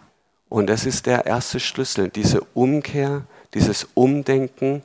Und 0.50 0.68
das 0.68 0.86
ist 0.86 1.06
der 1.06 1.26
erste 1.26 1.60
Schlüssel, 1.60 2.10
diese 2.10 2.42
Umkehr, 2.54 3.24
dieses 3.54 3.88
Umdenken, 3.94 4.84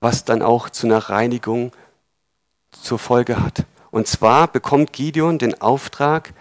was 0.00 0.24
dann 0.24 0.42
auch 0.42 0.68
zu 0.68 0.86
einer 0.86 0.98
Reinigung 0.98 1.72
zur 2.70 2.98
Folge 2.98 3.42
hat. 3.42 3.64
Und 3.90 4.06
zwar 4.06 4.48
bekommt 4.48 4.92
Gideon 4.92 5.38
den 5.38 5.60
Auftrag, 5.60 6.34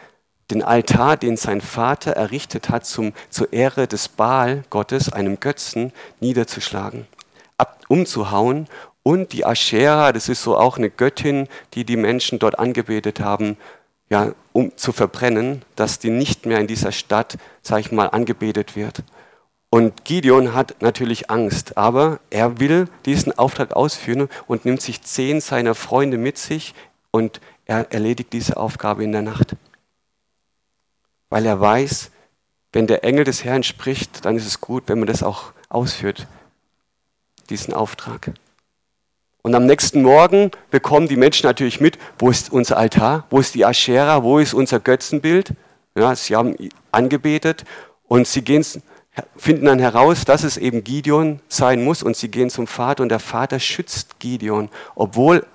den 0.51 0.63
Altar, 0.63 1.17
den 1.17 1.37
sein 1.37 1.61
Vater 1.61 2.11
errichtet 2.11 2.69
hat, 2.69 2.85
zum, 2.85 3.13
zur 3.29 3.53
Ehre 3.53 3.87
des 3.87 4.09
Baal 4.09 4.63
Gottes, 4.69 5.11
einem 5.11 5.39
Götzen, 5.39 5.91
niederzuschlagen, 6.19 7.07
ab, 7.57 7.79
umzuhauen 7.87 8.67
und 9.07 9.33
die 9.33 9.45
Aschera, 9.45 10.11
das 10.11 10.29
ist 10.29 10.41
so 10.41 10.57
auch 10.57 10.79
eine 10.79 10.89
Göttin, 10.89 11.47
die 11.75 11.85
die 11.85 11.95
Menschen 11.95 12.39
dort 12.39 12.57
angebetet 12.57 13.19
haben, 13.19 13.55
ja, 14.09 14.33
um 14.51 14.75
zu 14.77 14.91
verbrennen, 14.93 15.61
dass 15.75 15.99
die 15.99 16.09
nicht 16.09 16.47
mehr 16.47 16.59
in 16.59 16.65
dieser 16.65 16.91
Stadt, 16.91 17.37
sag 17.61 17.81
ich 17.81 17.91
mal, 17.91 18.07
angebetet 18.07 18.75
wird. 18.75 19.03
Und 19.69 20.05
Gideon 20.05 20.55
hat 20.55 20.81
natürlich 20.81 21.29
Angst, 21.29 21.77
aber 21.77 22.19
er 22.31 22.59
will 22.59 22.87
diesen 23.05 23.37
Auftrag 23.37 23.73
ausführen 23.75 24.27
und 24.47 24.65
nimmt 24.65 24.81
sich 24.81 25.03
zehn 25.03 25.39
seiner 25.39 25.75
Freunde 25.75 26.17
mit 26.17 26.39
sich 26.39 26.73
und 27.11 27.41
er 27.65 27.91
erledigt 27.93 28.33
diese 28.33 28.57
Aufgabe 28.57 29.03
in 29.03 29.11
der 29.11 29.21
Nacht. 29.21 29.55
Weil 31.29 31.45
er 31.45 31.59
weiß, 31.59 32.09
wenn 32.73 32.87
der 32.87 33.03
Engel 33.03 33.23
des 33.23 33.43
Herrn 33.43 33.61
spricht, 33.61 34.25
dann 34.25 34.35
ist 34.35 34.47
es 34.47 34.61
gut, 34.61 34.85
wenn 34.87 34.97
man 34.97 35.07
das 35.07 35.21
auch 35.21 35.53
ausführt, 35.69 36.25
diesen 37.51 37.75
Auftrag. 37.75 38.31
Und 39.45 39.53
am 39.53 39.67
nächsten 39.67 40.01
Morgen 40.01 40.49
bekommen 40.71 41.07
die 41.07 41.17
Menschen 41.17 41.45
natürlich 41.45 41.79
mit, 41.79 41.99
wo 42.17 42.31
ist 42.31 42.51
unser 42.51 42.77
Altar, 42.77 43.27
wo 43.29 43.39
ist 43.39 43.53
die 43.53 43.63
Aschera, 43.63 44.23
wo 44.23 44.39
ist 44.39 44.55
unser 44.55 44.79
Götzenbild. 44.79 45.53
Ja, 45.95 46.15
sie 46.15 46.35
haben 46.35 46.55
angebetet 46.91 47.63
und 48.07 48.25
sie 48.25 48.41
gehen 48.41 48.65
finden 49.37 49.65
dann 49.65 49.77
heraus, 49.77 50.25
dass 50.25 50.43
es 50.43 50.57
eben 50.57 50.83
Gideon 50.83 51.41
sein 51.47 51.83
muss 51.83 52.01
und 52.01 52.17
sie 52.17 52.29
gehen 52.29 52.49
zum 52.49 52.65
Vater 52.65 53.03
und 53.03 53.09
der 53.09 53.19
Vater 53.19 53.59
schützt 53.59 54.19
Gideon, 54.19 54.69
obwohl 54.95 55.45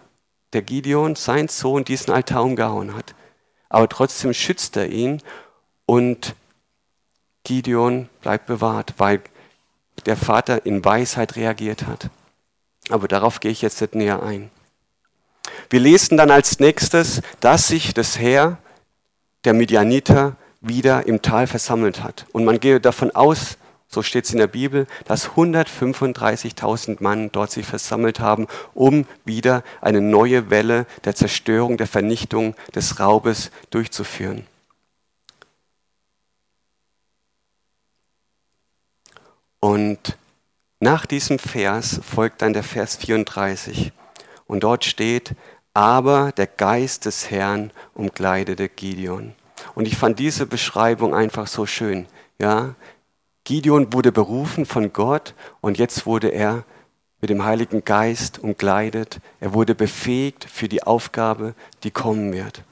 der 0.53 0.63
Gideon, 0.63 1.17
sein 1.17 1.49
Sohn, 1.49 1.85
diesen 1.85 2.13
Altar 2.13 2.45
umgehauen 2.45 2.95
hat. 2.95 3.17
Aber 3.71 3.89
trotzdem 3.89 4.33
schützt 4.33 4.77
er 4.77 4.89
ihn 4.89 5.21
und 5.87 6.37
Gideon 7.43 8.09
bleibt 8.21 8.47
bewahrt, 8.47 8.95
weil 8.99 9.21
der 10.07 10.17
Vater 10.17 10.65
in 10.65 10.85
Weisheit 10.85 11.35
reagiert 11.35 11.89
hat. 11.89 12.09
Aber 12.89 13.09
darauf 13.09 13.41
gehe 13.41 13.51
ich 13.51 13.63
jetzt 13.63 13.81
nicht 13.81 13.95
näher 13.95 14.23
ein. 14.23 14.51
Wir 15.69 15.81
lesen 15.81 16.17
dann 16.17 16.31
als 16.31 16.59
nächstes, 16.59 17.23
dass 17.41 17.69
sich 17.69 17.95
das 17.95 18.19
Heer 18.19 18.59
der 19.45 19.55
Midianiter 19.55 20.37
wieder 20.61 21.07
im 21.07 21.23
Tal 21.23 21.47
versammelt 21.47 22.03
hat. 22.03 22.27
Und 22.33 22.45
man 22.45 22.61
gehe 22.61 22.81
davon 22.81 23.11
aus, 23.13 23.57
so 23.89 24.03
steht 24.03 24.25
es 24.25 24.33
in 24.33 24.39
der 24.39 24.47
Bibel, 24.47 24.87
dass 25.05 25.31
135.000 25.31 27.03
Mann 27.03 27.33
dort 27.33 27.51
sich 27.51 27.67
versammelt 27.67 28.21
haben, 28.21 28.47
um 28.73 29.07
wieder 29.25 29.65
eine 29.81 30.01
neue 30.01 30.51
Welle 30.51 30.87
der 31.05 31.17
Zerstörung, 31.17 31.77
der 31.77 31.89
Vernichtung, 31.89 32.55
des 32.75 33.01
Raubes 33.01 33.51
durchzuführen. 33.71 34.47
Und 39.59 40.17
nach 40.81 41.07
diesem 41.07 41.39
Vers 41.39 42.01
folgt 42.03 42.43
dann 42.43 42.55
der 42.55 42.63
Vers 42.63 42.97
34. 42.97 43.93
Und 44.47 44.65
dort 44.65 44.85
steht, 44.85 45.35
aber 45.75 46.33
der 46.33 46.47
Geist 46.47 47.05
des 47.05 47.31
Herrn 47.31 47.71
umkleidete 47.95 48.69
Gideon. 48.69 49.35
Und 49.75 49.87
ich 49.87 49.97
fand 49.97 50.19
diese 50.19 50.47
Beschreibung 50.47 51.15
einfach 51.15 51.47
so 51.47 51.67
schön. 51.67 52.07
Ja, 52.39 52.75
Gideon 53.45 53.93
wurde 53.93 54.11
berufen 54.11 54.67
von 54.67 54.93
Gott 54.93 55.35
und 55.61 55.79
jetzt 55.79 56.07
wurde 56.07 56.29
er 56.29 56.65
mit 57.21 57.31
dem 57.31 57.45
Heiligen 57.45 57.85
Geist 57.85 58.39
umkleidet. 58.39 59.21
Er 59.41 59.53
wurde 59.53 59.75
befähigt 59.75 60.45
für 60.45 60.69
die 60.69 60.83
Aufgabe, 60.83 61.55
die 61.83 61.91
kommen 61.91 62.33
wird. 62.33 62.65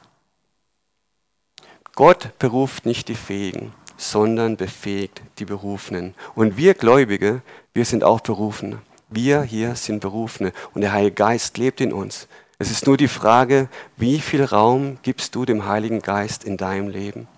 Gott 1.94 2.38
beruft 2.38 2.86
nicht 2.86 3.08
die 3.08 3.14
Fähigen, 3.14 3.72
sondern 3.98 4.56
befähigt 4.56 5.20
die 5.38 5.44
Berufenen. 5.44 6.14
Und 6.34 6.56
wir 6.56 6.72
Gläubige, 6.72 7.42
wir 7.74 7.84
sind 7.84 8.04
auch 8.04 8.20
Berufene. 8.20 8.80
Wir 9.10 9.42
hier 9.42 9.74
sind 9.74 10.00
Berufene 10.00 10.52
und 10.72 10.80
der 10.80 10.92
Heilige 10.92 11.14
Geist 11.14 11.58
lebt 11.58 11.80
in 11.80 11.92
uns. 11.92 12.28
Es 12.58 12.70
ist 12.70 12.86
nur 12.86 12.96
die 12.96 13.08
Frage, 13.08 13.68
wie 13.96 14.20
viel 14.20 14.44
Raum 14.44 14.98
gibst 15.02 15.34
du 15.34 15.44
dem 15.44 15.66
Heiligen 15.66 16.00
Geist 16.00 16.44
in 16.44 16.56
deinem 16.56 16.88
Leben? 16.88 17.28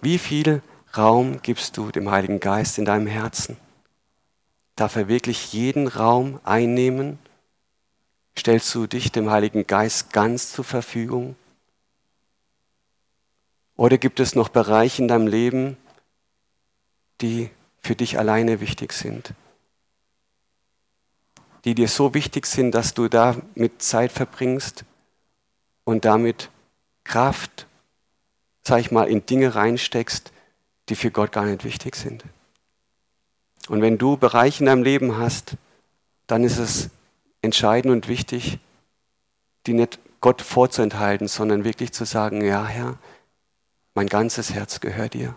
Wie 0.00 0.18
viel 0.18 0.62
Raum 0.96 1.40
gibst 1.42 1.76
du 1.76 1.90
dem 1.90 2.10
Heiligen 2.10 2.40
Geist 2.40 2.78
in 2.78 2.84
deinem 2.84 3.06
Herzen? 3.06 3.56
Darf 4.76 4.96
er 4.96 5.08
wirklich 5.08 5.52
jeden 5.52 5.88
Raum 5.88 6.40
einnehmen? 6.44 7.18
Stellst 8.38 8.74
du 8.74 8.86
dich 8.86 9.12
dem 9.12 9.30
Heiligen 9.30 9.66
Geist 9.66 10.12
ganz 10.12 10.52
zur 10.52 10.64
Verfügung? 10.64 11.36
Oder 13.76 13.98
gibt 13.98 14.20
es 14.20 14.34
noch 14.34 14.48
Bereiche 14.48 15.02
in 15.02 15.08
deinem 15.08 15.26
Leben, 15.26 15.76
die 17.20 17.50
für 17.78 17.96
dich 17.96 18.18
alleine 18.18 18.60
wichtig 18.60 18.92
sind? 18.92 19.34
die 21.64 21.74
dir 21.74 21.88
so 21.88 22.14
wichtig 22.14 22.46
sind, 22.46 22.74
dass 22.74 22.94
du 22.94 23.08
damit 23.08 23.82
Zeit 23.82 24.12
verbringst 24.12 24.84
und 25.84 26.04
damit 26.04 26.50
Kraft, 27.04 27.66
sag 28.62 28.80
ich 28.80 28.90
mal, 28.90 29.08
in 29.08 29.24
Dinge 29.26 29.54
reinsteckst, 29.54 30.32
die 30.88 30.94
für 30.94 31.10
Gott 31.10 31.32
gar 31.32 31.46
nicht 31.46 31.64
wichtig 31.64 31.96
sind. 31.96 32.24
Und 33.68 33.80
wenn 33.80 33.96
du 33.96 34.18
Bereiche 34.18 34.60
in 34.60 34.66
deinem 34.66 34.82
Leben 34.82 35.16
hast, 35.16 35.56
dann 36.26 36.44
ist 36.44 36.58
es 36.58 36.90
entscheidend 37.40 37.92
und 37.92 38.08
wichtig, 38.08 38.58
die 39.66 39.72
nicht 39.72 39.98
Gott 40.20 40.42
vorzuenthalten, 40.42 41.28
sondern 41.28 41.64
wirklich 41.64 41.92
zu 41.92 42.04
sagen, 42.04 42.44
ja 42.44 42.66
Herr, 42.66 42.98
mein 43.94 44.08
ganzes 44.08 44.52
Herz 44.52 44.80
gehört 44.80 45.14
dir. 45.14 45.34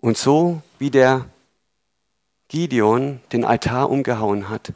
Und 0.00 0.16
so 0.16 0.62
wie 0.78 0.90
der 0.90 1.26
Gideon 2.48 3.20
den 3.32 3.44
Altar 3.44 3.90
umgehauen 3.90 4.48
hat 4.48 4.72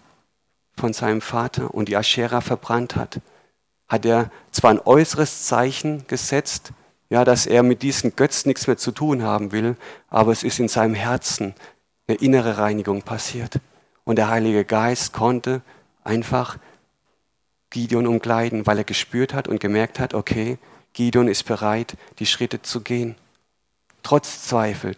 von 0.76 0.93
seinem 0.93 1.21
Vater 1.21 1.73
und 1.73 1.88
die 1.88 1.97
Aschera 1.97 2.40
verbrannt 2.40 2.97
hat, 2.97 3.21
hat 3.88 4.05
er 4.05 4.31
zwar 4.50 4.71
ein 4.71 4.81
äußeres 4.81 5.45
Zeichen 5.47 6.07
gesetzt, 6.09 6.73
ja, 7.11 7.25
dass 7.25 7.47
er 7.47 7.62
mit 7.62 7.83
diesen 7.83 8.17
Götzen 8.17 8.49
nichts 8.49 8.67
mehr 8.67 8.76
zu 8.76 8.93
tun 8.93 9.23
haben 9.23 9.52
will, 9.52 9.76
aber 10.09 10.33
es 10.33 10.43
ist 10.43 10.59
in 10.59 10.69
seinem 10.69 10.95
Herzen 10.95 11.55
eine 12.07 12.19
innere 12.19 12.57
Reinigung 12.57 13.02
passiert. 13.02 13.61
Und 14.05 14.17
der 14.17 14.29
Heilige 14.29 14.64
Geist 14.64 15.12
konnte 15.12 15.61
einfach 16.02 16.59
Gideon 17.71 18.07
umkleiden, 18.07 18.67
weil 18.67 18.79
er 18.79 18.85
gespürt 18.85 19.35
hat 19.35 19.49
und 19.49 19.61
gemerkt 19.61 19.99
hat, 19.99 20.14
okay, 20.14 20.59
Gideon 20.93 21.29
ist 21.29 21.45
bereit, 21.45 21.97
die 22.19 22.27
Schritte 22.27 22.63
zu 22.63 22.81
gehen. 22.81 23.15
Trotz 24.03 24.43
Zweifel, 24.43 24.97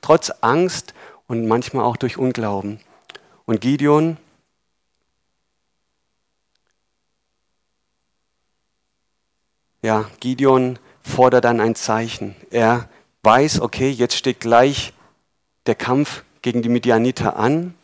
trotz 0.00 0.30
Angst 0.40 0.94
und 1.26 1.46
manchmal 1.46 1.84
auch 1.84 1.96
durch 1.96 2.16
Unglauben. 2.16 2.80
Und 3.44 3.60
Gideon, 3.60 4.16
ja, 9.82 10.08
Gideon 10.20 10.78
fordert 11.02 11.44
dann 11.44 11.60
ein 11.60 11.74
Zeichen. 11.74 12.34
Er 12.50 12.88
weiß, 13.22 13.60
okay, 13.60 13.90
jetzt 13.90 14.16
steht 14.16 14.40
gleich 14.40 14.92
der 15.66 15.74
Kampf 15.74 16.24
gegen 16.42 16.62
die 16.62 16.68
Midianiter 16.68 17.36
an 17.36 17.74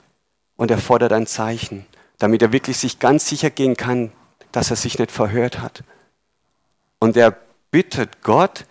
und 0.56 0.70
er 0.70 0.78
fordert 0.78 1.12
ein 1.12 1.26
Zeichen, 1.26 1.86
damit 2.18 2.42
er 2.42 2.52
wirklich 2.52 2.78
sich 2.78 2.98
ganz 2.98 3.28
sicher 3.28 3.50
gehen 3.50 3.76
kann, 3.76 4.12
dass 4.52 4.70
er 4.70 4.76
sich 4.76 4.98
nicht 4.98 5.10
verhört 5.10 5.60
hat. 5.60 5.82
Und 7.02 7.16
er 7.16 7.36
bittet 7.72 8.22
Gott, 8.22 8.64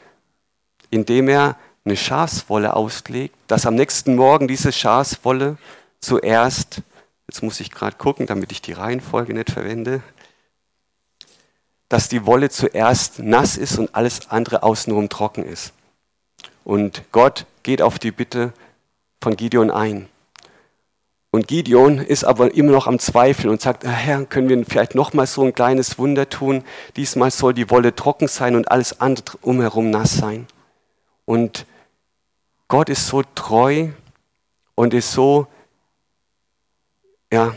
indem 0.89 1.27
er 1.27 1.57
eine 1.83 1.97
Schafswolle 1.97 2.77
auslegt, 2.77 3.35
dass 3.47 3.65
am 3.65 3.75
nächsten 3.75 4.15
Morgen 4.15 4.47
diese 4.47 4.71
Schafswolle 4.71 5.57
zuerst, 5.99 6.81
jetzt 7.27 7.43
muss 7.43 7.59
ich 7.59 7.71
gerade 7.71 7.97
gucken, 7.97 8.27
damit 8.27 8.53
ich 8.53 8.61
die 8.61 8.71
Reihenfolge 8.71 9.33
nicht 9.33 9.51
verwende, 9.51 10.01
dass 11.89 12.07
die 12.07 12.25
Wolle 12.25 12.49
zuerst 12.49 13.19
nass 13.19 13.57
ist 13.57 13.77
und 13.77 13.93
alles 13.95 14.31
andere 14.31 14.63
außenrum 14.63 15.09
trocken 15.09 15.43
ist. 15.43 15.73
Und 16.63 17.03
Gott 17.11 17.45
geht 17.63 17.81
auf 17.81 17.99
die 17.99 18.11
Bitte 18.11 18.53
von 19.19 19.35
Gideon 19.35 19.69
ein. 19.69 20.07
Und 21.33 21.47
Gideon 21.47 21.97
ist 21.99 22.25
aber 22.25 22.53
immer 22.53 22.73
noch 22.73 22.87
am 22.87 22.99
Zweifeln 22.99 23.49
und 23.49 23.61
sagt, 23.61 23.85
Herr, 23.85 24.25
können 24.25 24.49
wir 24.49 24.65
vielleicht 24.65 24.95
noch 24.95 25.13
mal 25.13 25.25
so 25.25 25.43
ein 25.43 25.53
kleines 25.53 25.97
Wunder 25.97 26.27
tun? 26.27 26.63
Diesmal 26.97 27.31
soll 27.31 27.53
die 27.53 27.69
Wolle 27.69 27.95
trocken 27.95 28.27
sein 28.27 28.55
und 28.55 28.69
alles 28.69 28.99
andere 28.99 29.37
umherum 29.41 29.89
nass 29.89 30.17
sein. 30.17 30.45
Und 31.23 31.65
Gott 32.67 32.89
ist 32.89 33.07
so 33.07 33.23
treu 33.33 33.87
und 34.75 34.93
ist 34.93 35.13
so 35.13 35.47
ja, 37.31 37.55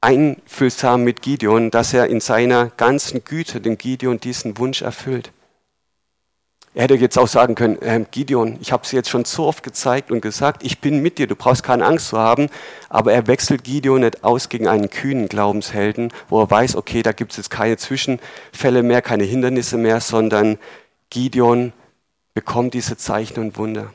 einfühlsam 0.00 1.02
mit 1.02 1.22
Gideon, 1.22 1.72
dass 1.72 1.92
er 1.92 2.06
in 2.06 2.20
seiner 2.20 2.68
ganzen 2.68 3.24
Güte 3.24 3.60
dem 3.60 3.78
Gideon 3.78 4.20
diesen 4.20 4.58
Wunsch 4.58 4.82
erfüllt. 4.82 5.32
Er 6.76 6.82
hätte 6.82 6.94
jetzt 6.96 7.18
auch 7.18 7.26
sagen 7.26 7.54
können, 7.54 7.80
äh, 7.80 8.04
Gideon, 8.10 8.58
ich 8.60 8.70
habe 8.70 8.82
es 8.84 8.92
jetzt 8.92 9.08
schon 9.08 9.24
so 9.24 9.46
oft 9.46 9.62
gezeigt 9.62 10.10
und 10.10 10.20
gesagt, 10.20 10.62
ich 10.62 10.78
bin 10.82 11.00
mit 11.00 11.16
dir, 11.16 11.26
du 11.26 11.34
brauchst 11.34 11.62
keine 11.62 11.86
Angst 11.86 12.08
zu 12.08 12.18
haben. 12.18 12.50
Aber 12.90 13.14
er 13.14 13.26
wechselt 13.26 13.64
Gideon 13.64 14.02
nicht 14.02 14.22
aus 14.22 14.50
gegen 14.50 14.68
einen 14.68 14.90
kühnen 14.90 15.26
Glaubenshelden, 15.26 16.12
wo 16.28 16.38
er 16.38 16.50
weiß, 16.50 16.76
okay, 16.76 17.02
da 17.02 17.12
gibt 17.12 17.30
es 17.30 17.38
jetzt 17.38 17.48
keine 17.48 17.78
Zwischenfälle 17.78 18.82
mehr, 18.82 19.00
keine 19.00 19.24
Hindernisse 19.24 19.78
mehr, 19.78 20.02
sondern 20.02 20.58
Gideon 21.08 21.72
bekommt 22.34 22.74
diese 22.74 22.98
Zeichen 22.98 23.40
und 23.40 23.56
Wunder. 23.56 23.90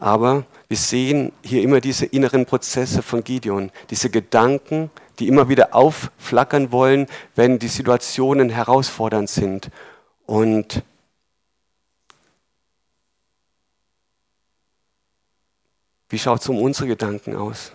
Aber 0.00 0.46
wir 0.68 0.78
sehen 0.78 1.32
hier 1.44 1.62
immer 1.62 1.82
diese 1.82 2.06
inneren 2.06 2.46
Prozesse 2.46 3.02
von 3.02 3.24
Gideon, 3.24 3.70
diese 3.90 4.08
Gedanken, 4.08 4.90
die 5.18 5.28
immer 5.28 5.48
wieder 5.48 5.74
aufflackern 5.74 6.72
wollen, 6.72 7.06
wenn 7.34 7.58
die 7.58 7.68
Situationen 7.68 8.50
herausfordernd 8.50 9.28
sind. 9.28 9.70
Und 10.26 10.82
wie 16.08 16.18
schaut 16.18 16.40
es 16.40 16.48
um 16.48 16.60
unsere 16.60 16.88
Gedanken 16.88 17.36
aus? 17.36 17.72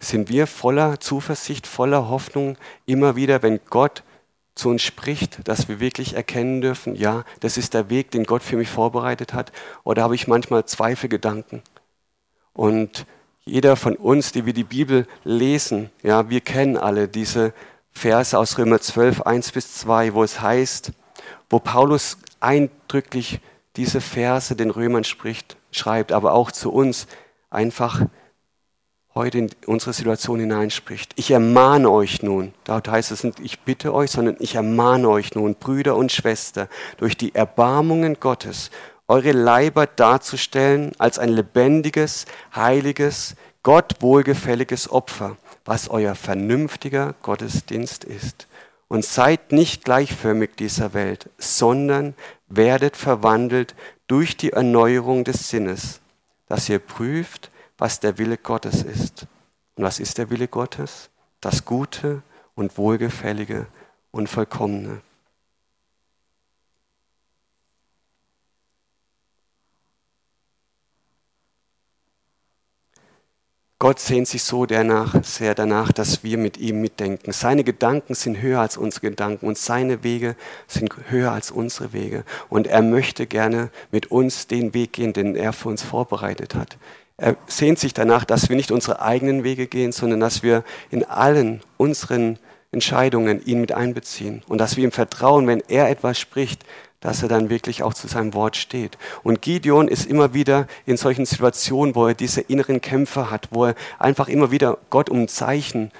Sind 0.00 0.28
wir 0.28 0.46
voller 0.46 0.98
Zuversicht, 1.00 1.66
voller 1.66 2.08
Hoffnung 2.08 2.58
immer 2.86 3.14
wieder, 3.14 3.42
wenn 3.42 3.60
Gott 3.70 4.02
zu 4.54 4.68
uns 4.68 4.82
spricht, 4.82 5.46
dass 5.48 5.68
wir 5.68 5.80
wirklich 5.80 6.14
erkennen 6.14 6.60
dürfen, 6.60 6.94
ja, 6.94 7.24
das 7.40 7.56
ist 7.56 7.74
der 7.74 7.88
Weg, 7.88 8.10
den 8.10 8.24
Gott 8.24 8.42
für 8.42 8.56
mich 8.56 8.68
vorbereitet 8.68 9.32
hat? 9.32 9.52
Oder 9.84 10.02
habe 10.02 10.14
ich 10.14 10.28
manchmal 10.28 10.66
Zweifelgedanken? 10.66 11.62
Und 12.52 13.06
jeder 13.44 13.76
von 13.76 13.96
uns, 13.96 14.32
die 14.32 14.46
wir 14.46 14.52
die 14.52 14.64
Bibel 14.64 15.06
lesen, 15.24 15.90
ja, 16.02 16.28
wir 16.30 16.40
kennen 16.40 16.76
alle 16.76 17.08
diese 17.08 17.52
Verse 17.90 18.38
aus 18.38 18.56
Römer 18.58 18.80
12, 18.80 19.22
1 19.22 19.52
bis 19.52 19.74
2, 19.74 20.14
wo 20.14 20.22
es 20.22 20.40
heißt, 20.40 20.92
wo 21.50 21.58
Paulus 21.58 22.18
eindrücklich 22.40 23.40
diese 23.76 24.00
Verse 24.00 24.54
den 24.54 24.70
Römern 24.70 25.04
spricht, 25.04 25.56
schreibt, 25.70 26.12
aber 26.12 26.32
auch 26.32 26.52
zu 26.52 26.72
uns 26.72 27.06
einfach 27.50 28.02
heute 29.14 29.38
in 29.38 29.50
unsere 29.66 29.92
Situation 29.92 30.40
hineinspricht. 30.40 31.12
Ich 31.16 31.30
ermahne 31.30 31.90
euch 31.90 32.22
nun, 32.22 32.54
dort 32.64 32.88
heißt 32.88 33.10
es 33.12 33.24
nicht, 33.24 33.40
ich 33.40 33.60
bitte 33.60 33.92
euch, 33.92 34.10
sondern 34.10 34.36
ich 34.38 34.54
ermahne 34.54 35.08
euch 35.08 35.34
nun, 35.34 35.54
Brüder 35.54 35.96
und 35.96 36.12
Schwestern, 36.12 36.68
durch 36.96 37.16
die 37.16 37.34
Erbarmungen 37.34 38.18
Gottes 38.20 38.70
eure 39.08 39.32
Leiber 39.32 39.86
darzustellen 39.86 40.92
als 40.98 41.18
ein 41.18 41.28
lebendiges, 41.28 42.26
heiliges, 42.54 43.34
Gott 43.62 43.96
wohlgefälliges 44.00 44.90
Opfer, 44.90 45.36
was 45.64 45.88
euer 45.88 46.14
vernünftiger 46.14 47.14
Gottesdienst 47.22 48.04
ist. 48.04 48.48
Und 48.88 49.04
seid 49.04 49.52
nicht 49.52 49.84
gleichförmig 49.84 50.50
dieser 50.56 50.92
Welt, 50.92 51.30
sondern 51.38 52.14
werdet 52.48 52.96
verwandelt 52.96 53.74
durch 54.06 54.36
die 54.36 54.52
Erneuerung 54.52 55.24
des 55.24 55.48
Sinnes, 55.48 56.00
dass 56.46 56.68
ihr 56.68 56.78
prüft, 56.78 57.50
was 57.78 58.00
der 58.00 58.18
Wille 58.18 58.36
Gottes 58.36 58.82
ist. 58.82 59.26
Und 59.76 59.84
was 59.84 59.98
ist 59.98 60.18
der 60.18 60.28
Wille 60.28 60.48
Gottes? 60.48 61.08
Das 61.40 61.64
Gute 61.64 62.22
und 62.54 62.76
Wohlgefällige 62.76 63.66
und 64.10 64.28
Vollkommene. 64.28 65.00
Gott 73.82 73.98
sehnt 73.98 74.28
sich 74.28 74.44
so 74.44 74.64
danach, 74.64 75.24
sehr 75.24 75.56
danach, 75.56 75.90
dass 75.90 76.22
wir 76.22 76.38
mit 76.38 76.56
ihm 76.56 76.80
mitdenken. 76.80 77.32
Seine 77.32 77.64
Gedanken 77.64 78.14
sind 78.14 78.40
höher 78.40 78.60
als 78.60 78.76
unsere 78.76 79.10
Gedanken 79.10 79.44
und 79.44 79.58
seine 79.58 80.04
Wege 80.04 80.36
sind 80.68 80.94
höher 81.08 81.32
als 81.32 81.50
unsere 81.50 81.92
Wege. 81.92 82.22
Und 82.48 82.68
er 82.68 82.80
möchte 82.80 83.26
gerne 83.26 83.70
mit 83.90 84.12
uns 84.12 84.46
den 84.46 84.72
Weg 84.72 84.92
gehen, 84.92 85.12
den 85.12 85.34
er 85.34 85.52
für 85.52 85.68
uns 85.68 85.82
vorbereitet 85.82 86.54
hat. 86.54 86.78
Er 87.16 87.34
sehnt 87.48 87.80
sich 87.80 87.92
danach, 87.92 88.24
dass 88.24 88.48
wir 88.48 88.54
nicht 88.54 88.70
unsere 88.70 89.02
eigenen 89.02 89.42
Wege 89.42 89.66
gehen, 89.66 89.90
sondern 89.90 90.20
dass 90.20 90.44
wir 90.44 90.62
in 90.92 91.02
allen 91.02 91.60
unseren 91.76 92.38
Entscheidungen 92.70 93.44
ihn 93.44 93.60
mit 93.60 93.72
einbeziehen 93.72 94.44
und 94.46 94.58
dass 94.58 94.76
wir 94.76 94.84
ihm 94.84 94.92
vertrauen, 94.92 95.48
wenn 95.48 95.60
er 95.66 95.90
etwas 95.90 96.20
spricht, 96.20 96.64
dass 97.02 97.22
er 97.22 97.28
dann 97.28 97.50
wirklich 97.50 97.82
auch 97.82 97.92
zu 97.92 98.08
seinem 98.08 98.32
Wort 98.32 98.56
steht. 98.56 98.96
Und 99.22 99.42
Gideon 99.42 99.88
ist 99.88 100.06
immer 100.06 100.32
wieder 100.32 100.66
in 100.86 100.96
solchen 100.96 101.26
Situationen, 101.26 101.94
wo 101.94 102.06
er 102.06 102.14
diese 102.14 102.40
inneren 102.40 102.80
Kämpfe 102.80 103.30
hat, 103.30 103.48
wo 103.50 103.66
er 103.66 103.74
einfach 103.98 104.28
immer 104.28 104.50
wieder 104.50 104.78
Gott 104.88 105.10
um 105.10 105.20
ein 105.20 105.28
Zeichen, 105.28 105.90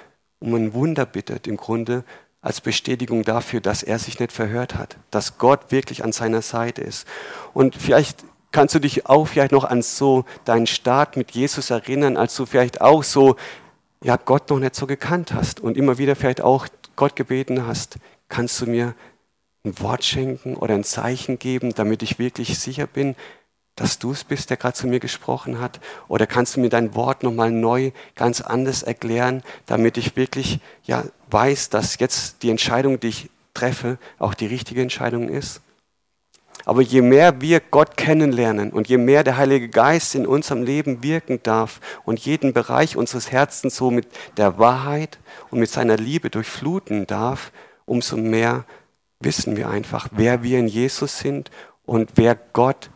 um 0.40 0.54
ein 0.54 0.72
Wunder 0.72 1.04
bittet, 1.04 1.46
im 1.46 1.58
Grunde 1.58 2.04
als 2.40 2.60
Bestätigung 2.60 3.22
dafür, 3.22 3.60
dass 3.60 3.82
er 3.82 3.98
sich 3.98 4.18
nicht 4.18 4.32
verhört 4.32 4.74
hat, 4.74 4.96
dass 5.10 5.38
Gott 5.38 5.70
wirklich 5.70 6.02
an 6.02 6.12
seiner 6.12 6.42
Seite 6.42 6.82
ist. 6.82 7.06
Und 7.52 7.76
vielleicht 7.76 8.24
kannst 8.50 8.74
du 8.74 8.78
dich 8.78 9.06
auch 9.06 9.26
vielleicht 9.26 9.52
noch 9.52 9.64
an 9.64 9.82
so 9.82 10.24
deinen 10.44 10.66
Start 10.66 11.16
mit 11.16 11.32
Jesus 11.32 11.70
erinnern, 11.70 12.16
als 12.16 12.34
du 12.36 12.46
vielleicht 12.46 12.80
auch 12.80 13.02
so, 13.02 13.36
ja, 14.02 14.16
Gott 14.16 14.50
noch 14.50 14.58
nicht 14.58 14.74
so 14.74 14.86
gekannt 14.86 15.32
hast 15.32 15.60
und 15.60 15.76
immer 15.76 15.98
wieder 15.98 16.16
vielleicht 16.16 16.42
auch 16.42 16.66
Gott 16.96 17.16
gebeten 17.16 17.66
hast, 17.66 17.96
kannst 18.28 18.60
du 18.60 18.66
mir 18.66 18.94
ein 19.64 19.78
Wort 19.78 20.04
schenken 20.04 20.56
oder 20.56 20.74
ein 20.74 20.84
Zeichen 20.84 21.38
geben, 21.38 21.72
damit 21.74 22.02
ich 22.02 22.18
wirklich 22.18 22.58
sicher 22.58 22.86
bin, 22.86 23.14
dass 23.76 23.98
du 23.98 24.10
es 24.10 24.24
bist, 24.24 24.50
der 24.50 24.56
gerade 24.56 24.74
zu 24.74 24.86
mir 24.86 25.00
gesprochen 25.00 25.60
hat? 25.60 25.80
Oder 26.08 26.26
kannst 26.26 26.56
du 26.56 26.60
mir 26.60 26.68
dein 26.68 26.94
Wort 26.94 27.22
nochmal 27.22 27.50
neu, 27.50 27.92
ganz 28.16 28.40
anders 28.40 28.82
erklären, 28.82 29.42
damit 29.66 29.96
ich 29.96 30.16
wirklich 30.16 30.58
ja, 30.84 31.04
weiß, 31.30 31.70
dass 31.70 31.98
jetzt 31.98 32.42
die 32.42 32.50
Entscheidung, 32.50 33.00
die 33.00 33.08
ich 33.08 33.30
treffe, 33.54 33.98
auch 34.18 34.34
die 34.34 34.46
richtige 34.46 34.82
Entscheidung 34.82 35.28
ist? 35.28 35.60
Aber 36.64 36.82
je 36.82 37.02
mehr 37.02 37.40
wir 37.40 37.60
Gott 37.60 37.96
kennenlernen 37.96 38.72
und 38.72 38.88
je 38.88 38.98
mehr 38.98 39.24
der 39.24 39.36
Heilige 39.36 39.68
Geist 39.68 40.14
in 40.14 40.26
unserem 40.26 40.62
Leben 40.62 41.02
wirken 41.02 41.42
darf 41.42 41.80
und 42.04 42.20
jeden 42.20 42.52
Bereich 42.52 42.96
unseres 42.96 43.32
Herzens 43.32 43.76
so 43.76 43.90
mit 43.90 44.06
der 44.36 44.58
Wahrheit 44.58 45.18
und 45.50 45.58
mit 45.58 45.70
seiner 45.70 45.96
Liebe 45.96 46.30
durchfluten 46.30 47.06
darf, 47.06 47.52
umso 47.84 48.16
mehr 48.16 48.64
wissen 49.24 49.56
wir 49.56 49.68
einfach, 49.68 50.08
wer 50.12 50.42
wir 50.42 50.58
in 50.58 50.68
Jesus 50.68 51.18
sind 51.18 51.50
und 51.84 52.12
wer 52.14 52.34
Gott 52.34 52.90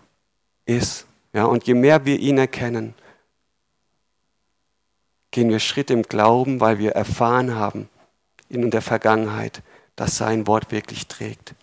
ist. 0.64 1.06
Ja, 1.32 1.44
und 1.44 1.64
je 1.66 1.74
mehr 1.74 2.04
wir 2.04 2.18
ihn 2.18 2.38
erkennen, 2.38 2.94
gehen 5.30 5.50
wir 5.50 5.60
Schritt 5.60 5.90
im 5.90 6.02
Glauben, 6.02 6.60
weil 6.60 6.78
wir 6.78 6.92
erfahren 6.92 7.54
haben 7.54 7.88
in 8.48 8.70
der 8.70 8.82
Vergangenheit, 8.82 9.62
dass 9.96 10.16
sein 10.16 10.46
Wort 10.46 10.70
wirklich 10.70 11.06
trägt. 11.06 11.54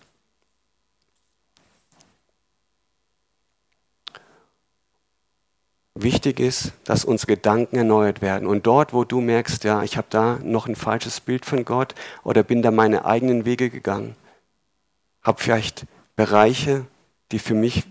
Wichtig 5.96 6.40
ist, 6.40 6.72
dass 6.84 7.04
unsere 7.04 7.36
Gedanken 7.36 7.76
erneuert 7.76 8.20
werden. 8.20 8.48
Und 8.48 8.66
dort, 8.66 8.92
wo 8.92 9.04
du 9.04 9.20
merkst, 9.20 9.62
ja, 9.62 9.84
ich 9.84 9.96
habe 9.96 10.08
da 10.10 10.40
noch 10.42 10.66
ein 10.66 10.74
falsches 10.74 11.20
Bild 11.20 11.46
von 11.46 11.64
Gott 11.64 11.94
oder 12.24 12.42
bin 12.42 12.62
da 12.62 12.72
meine 12.72 13.04
eigenen 13.04 13.44
Wege 13.44 13.70
gegangen, 13.70 14.16
habe 15.24 15.42
vielleicht 15.42 15.86
Bereiche, 16.16 16.86
die 17.32 17.38
für 17.38 17.54
mich 17.54 17.84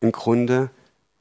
im 0.00 0.12
Grunde 0.12 0.70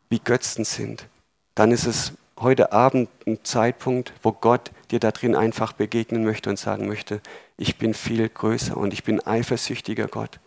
wie 0.10 0.19
Götzen 0.19 0.63
sind, 0.63 1.08
dann 1.56 1.71
ist 1.71 1.86
es 1.86 2.13
heute 2.39 2.71
Abend 2.71 3.10
ein 3.25 3.43
Zeitpunkt, 3.43 4.13
wo 4.21 4.32
Gott 4.32 4.71
dir 4.91 4.99
da 4.99 5.12
drin 5.12 5.36
einfach 5.36 5.73
begegnen 5.73 6.23
möchte 6.23 6.49
und 6.49 6.60
sagen 6.60 6.88
möchte, 6.88 7.21
ich 7.58 7.78
bin 7.78 7.93
viel 7.93 8.28
größer 8.30 8.75
und 8.75 8.93
ich 8.93 9.04
bin 9.04 9.25
eifersüchtiger 9.25 10.08
Gott. 10.08 10.39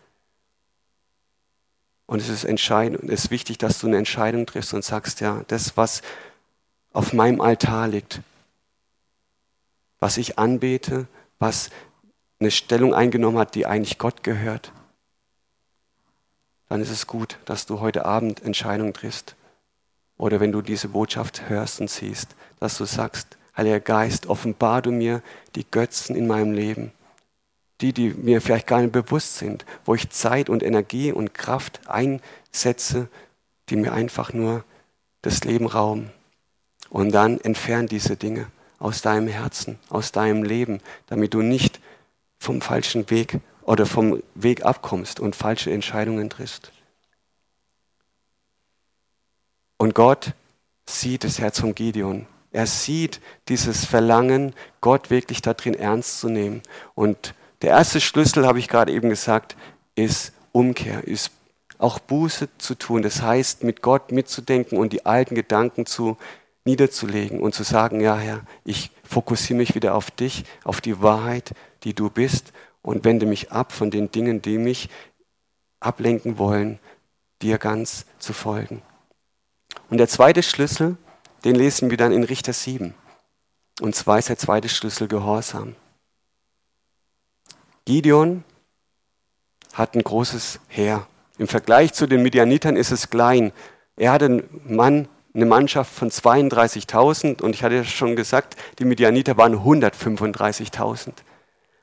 Und 2.05 2.21
es 2.21 2.29
ist 2.29 2.43
entscheidend, 2.43 3.03
es 3.03 3.25
ist 3.25 3.31
wichtig, 3.31 3.57
dass 3.57 3.79
du 3.79 3.87
eine 3.87 3.97
Entscheidung 3.97 4.45
triffst 4.45 4.73
und 4.73 4.83
sagst, 4.83 5.19
ja, 5.19 5.43
das, 5.47 5.77
was 5.77 6.01
auf 6.91 7.13
meinem 7.13 7.41
Altar 7.41 7.87
liegt, 7.87 8.21
was 9.99 10.17
ich 10.17 10.39
anbete, 10.39 11.07
was 11.37 11.69
eine 12.39 12.51
Stellung 12.51 12.93
eingenommen 12.93 13.37
hat, 13.37 13.53
die 13.53 13.65
eigentlich 13.65 13.97
Gott 13.97 14.23
gehört, 14.23 14.71
dann 16.69 16.81
ist 16.81 16.91
es 16.91 17.07
gut, 17.07 17.37
dass 17.45 17.65
du 17.65 17.79
heute 17.79 18.05
Abend 18.05 18.43
Entscheidungen 18.43 18.93
triffst. 18.93 19.35
Oder 20.17 20.39
wenn 20.39 20.51
du 20.51 20.61
diese 20.61 20.89
Botschaft 20.89 21.49
hörst 21.49 21.81
und 21.81 21.89
siehst, 21.89 22.35
dass 22.59 22.77
du 22.77 22.85
sagst, 22.85 23.37
Heiliger 23.57 23.81
Geist, 23.81 24.27
offenbar 24.27 24.81
du 24.81 24.91
mir 24.91 25.21
die 25.55 25.69
Götzen 25.69 26.15
in 26.15 26.27
meinem 26.27 26.53
Leben, 26.53 26.93
die, 27.81 27.91
die 27.91 28.11
mir 28.11 28.39
vielleicht 28.41 28.67
gar 28.67 28.81
nicht 28.81 28.93
bewusst 28.93 29.37
sind, 29.37 29.65
wo 29.83 29.95
ich 29.95 30.09
Zeit 30.11 30.49
und 30.49 30.63
Energie 30.63 31.11
und 31.11 31.33
Kraft 31.33 31.81
einsetze, 31.87 33.09
die 33.69 33.75
mir 33.75 33.91
einfach 33.91 34.31
nur 34.31 34.63
das 35.21 35.43
Leben 35.43 35.65
rauben. 35.65 36.11
Und 36.89 37.11
dann 37.11 37.39
entfern 37.41 37.87
diese 37.87 38.15
Dinge 38.15 38.47
aus 38.79 39.01
deinem 39.01 39.27
Herzen, 39.27 39.77
aus 39.89 40.13
deinem 40.13 40.43
Leben, 40.43 40.79
damit 41.07 41.33
du 41.33 41.41
nicht 41.41 41.81
vom 42.39 42.61
falschen 42.61 43.09
Weg 43.09 43.39
oder 43.69 43.85
vom 43.85 44.23
Weg 44.33 44.65
abkommst 44.65 45.19
und 45.19 45.35
falsche 45.35 45.69
Entscheidungen 45.69 46.27
triffst. 46.31 46.71
Und 49.77 49.93
Gott 49.93 50.33
sieht 50.87 51.23
das 51.23 51.37
Herz 51.37 51.59
von 51.59 51.75
Gideon. 51.75 52.25
Er 52.51 52.65
sieht 52.65 53.21
dieses 53.47 53.85
Verlangen, 53.85 54.55
Gott 54.81 55.11
wirklich 55.11 55.43
darin 55.43 55.75
ernst 55.75 56.19
zu 56.19 56.29
nehmen. 56.29 56.63
Und 56.95 57.35
der 57.61 57.69
erste 57.69 58.01
Schlüssel, 58.01 58.47
habe 58.47 58.57
ich 58.57 58.69
gerade 58.69 58.91
eben 58.91 59.07
gesagt, 59.07 59.55
ist 59.93 60.33
Umkehr, 60.51 61.03
ist 61.03 61.29
auch 61.77 61.99
Buße 61.99 62.49
zu 62.57 62.73
tun. 62.73 63.03
Das 63.03 63.21
heißt, 63.21 63.63
mit 63.63 63.83
Gott 63.83 64.11
mitzudenken 64.11 64.79
und 64.79 64.93
die 64.93 65.05
alten 65.05 65.35
Gedanken 65.35 65.85
zu 65.85 66.17
niederzulegen 66.65 67.39
und 67.39 67.53
zu 67.53 67.61
sagen, 67.61 68.01
ja 68.01 68.17
Herr, 68.17 68.41
ich 68.65 68.89
fokussiere 69.03 69.57
mich 69.57 69.75
wieder 69.75 69.93
auf 69.93 70.09
dich, 70.09 70.43
auf 70.63 70.81
die 70.81 71.03
Wahrheit, 71.03 71.51
die 71.83 71.93
du 71.93 72.09
bist 72.09 72.51
und 72.81 73.03
wende 73.03 73.25
mich 73.25 73.51
ab 73.51 73.71
von 73.71 73.91
den 73.91 74.11
Dingen, 74.11 74.41
die 74.41 74.57
mich 74.57 74.89
ablenken 75.79 76.37
wollen, 76.37 76.79
dir 77.41 77.57
ganz 77.57 78.05
zu 78.19 78.33
folgen. 78.33 78.81
Und 79.89 79.97
der 79.97 80.07
zweite 80.07 80.43
Schlüssel, 80.43 80.97
den 81.43 81.55
lesen 81.55 81.89
wir 81.89 81.97
dann 81.97 82.11
in 82.11 82.23
Richter 82.23 82.53
7. 82.53 82.93
Und 83.81 83.95
zwar 83.95 84.19
ist 84.19 84.29
der 84.29 84.37
zweite 84.37 84.69
Schlüssel 84.69 85.07
Gehorsam. 85.07 85.75
Gideon 87.85 88.43
hat 89.73 89.95
ein 89.95 90.03
großes 90.03 90.59
Heer. 90.67 91.07
Im 91.37 91.47
Vergleich 91.47 91.93
zu 91.93 92.05
den 92.05 92.21
Midianitern 92.21 92.75
ist 92.75 92.91
es 92.91 93.09
klein. 93.09 93.53
Er 93.95 94.11
hat 94.11 94.23
einen 94.23 94.43
Mann, 94.65 95.07
eine 95.33 95.45
Mannschaft 95.45 95.93
von 95.93 96.11
32.000 96.11 97.41
und 97.41 97.55
ich 97.55 97.63
hatte 97.63 97.75
ja 97.75 97.83
schon 97.83 98.15
gesagt, 98.15 98.57
die 98.79 98.85
Midianiter 98.85 99.37
waren 99.37 99.55
135.000. 99.55 101.13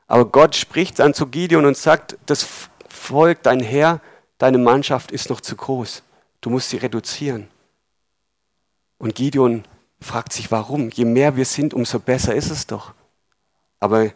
Aber 0.07 0.25
Gott 0.27 0.55
spricht 0.55 0.99
dann 0.99 1.15
zu 1.15 1.27
Gideon 1.27 1.65
und 1.65 1.77
sagt, 1.77 2.17
das 2.27 2.47
Volk, 2.89 3.43
dein 3.43 3.61
Herr, 3.61 4.01
deine 4.39 4.59
Mannschaft 4.59 5.11
ist 5.11 5.31
noch 5.31 5.41
zu 5.41 5.57
groß. 5.57 6.03
Du 6.41 6.51
musst 6.51 6.71
sie 6.71 6.77
reduzieren. 6.77 7.49
Und 8.99 9.15
Gideon 9.15 9.65
fragt 10.01 10.33
sich, 10.33 10.51
warum? 10.51 10.91
Je 10.91 11.05
mehr 11.05 11.37
wir 11.37 11.45
sind, 11.45 11.75
umso 11.75 11.99
besser 11.99 12.35
ist 12.35 12.51
es 12.51 12.67
doch. 12.67 12.95
Aber 13.81 14.13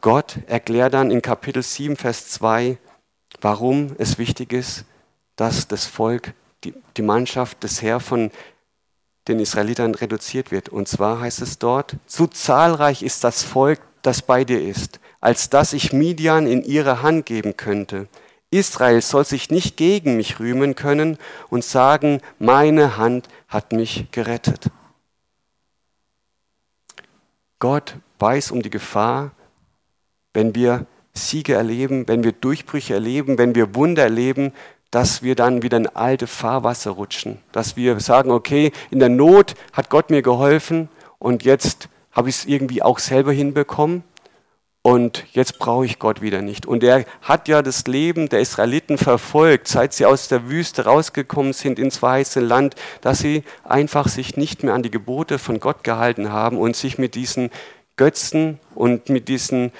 Gott 0.00 0.38
erklärt 0.46 0.94
dann 0.94 1.10
in 1.10 1.22
Kapitel 1.22 1.62
7, 1.62 1.96
Vers 1.96 2.28
2, 2.30 2.78
warum 3.40 3.94
es 3.98 4.18
wichtig 4.18 4.52
ist, 4.52 4.84
dass 5.36 5.68
das 5.68 5.86
Volk, 5.86 6.34
die, 6.64 6.74
die 6.96 7.02
Mannschaft, 7.02 7.62
das 7.62 7.80
Heer 7.80 8.00
von 8.00 8.30
den 9.28 9.38
Israelitern 9.38 9.94
reduziert 9.94 10.50
wird. 10.50 10.68
Und 10.68 10.88
zwar 10.88 11.20
heißt 11.20 11.40
es 11.40 11.58
dort, 11.58 11.96
zu 12.06 12.26
zahlreich 12.26 13.02
ist 13.02 13.22
das 13.22 13.44
Volk, 13.44 13.80
das 14.02 14.22
bei 14.22 14.44
dir 14.44 14.60
ist, 14.60 15.00
als 15.20 15.48
dass 15.50 15.72
ich 15.72 15.92
Midian 15.92 16.46
in 16.46 16.62
ihre 16.62 17.02
Hand 17.02 17.26
geben 17.26 17.56
könnte. 17.56 18.08
Israel 18.50 19.00
soll 19.00 19.24
sich 19.24 19.50
nicht 19.50 19.76
gegen 19.76 20.16
mich 20.16 20.38
rühmen 20.38 20.74
können 20.74 21.16
und 21.48 21.64
sagen, 21.64 22.20
meine 22.38 22.98
Hand 22.98 23.28
hat 23.48 23.72
mich 23.72 24.06
gerettet. 24.10 24.66
Gott 27.58 27.96
weiß 28.18 28.50
um 28.50 28.60
die 28.60 28.70
Gefahr, 28.70 29.30
wenn 30.34 30.54
wir 30.54 30.86
Siege 31.14 31.54
erleben, 31.54 32.08
wenn 32.08 32.24
wir 32.24 32.32
Durchbrüche 32.32 32.94
erleben, 32.94 33.38
wenn 33.38 33.54
wir 33.54 33.74
Wunder 33.74 34.02
erleben, 34.02 34.52
dass 34.90 35.22
wir 35.22 35.34
dann 35.34 35.62
wieder 35.62 35.78
in 35.78 35.86
alte 35.86 36.26
Fahrwasser 36.26 36.90
rutschen. 36.90 37.38
Dass 37.52 37.76
wir 37.76 37.98
sagen, 38.00 38.30
okay, 38.30 38.72
in 38.90 38.98
der 38.98 39.08
Not 39.08 39.54
hat 39.72 39.88
Gott 39.88 40.10
mir 40.10 40.22
geholfen 40.22 40.90
und 41.18 41.44
jetzt 41.44 41.88
habe 42.12 42.28
ich 42.28 42.36
es 42.36 42.44
irgendwie 42.44 42.82
auch 42.82 42.98
selber 42.98 43.32
hinbekommen 43.32 44.04
und 44.82 45.24
jetzt 45.32 45.60
brauche 45.60 45.86
ich 45.86 46.00
Gott 46.00 46.22
wieder 46.22 46.42
nicht. 46.42 46.66
Und 46.66 46.82
er 46.82 47.04
hat 47.22 47.46
ja 47.46 47.62
das 47.62 47.86
Leben 47.86 48.28
der 48.28 48.40
Israeliten 48.40 48.98
verfolgt, 48.98 49.68
seit 49.68 49.92
sie 49.92 50.04
aus 50.04 50.26
der 50.26 50.48
Wüste 50.48 50.84
rausgekommen 50.84 51.52
sind 51.52 51.78
ins 51.78 52.02
weiße 52.02 52.40
Land, 52.40 52.74
dass 53.00 53.20
sie 53.20 53.44
einfach 53.62 54.08
sich 54.08 54.36
nicht 54.36 54.64
mehr 54.64 54.74
an 54.74 54.82
die 54.82 54.90
Gebote 54.90 55.38
von 55.38 55.60
Gott 55.60 55.84
gehalten 55.84 56.32
haben 56.32 56.58
und 56.58 56.74
sich 56.74 56.98
mit 56.98 57.14
diesen 57.14 57.50
Götzen 57.96 58.58
und 58.74 59.08
mit 59.08 59.28
diesen 59.28 59.70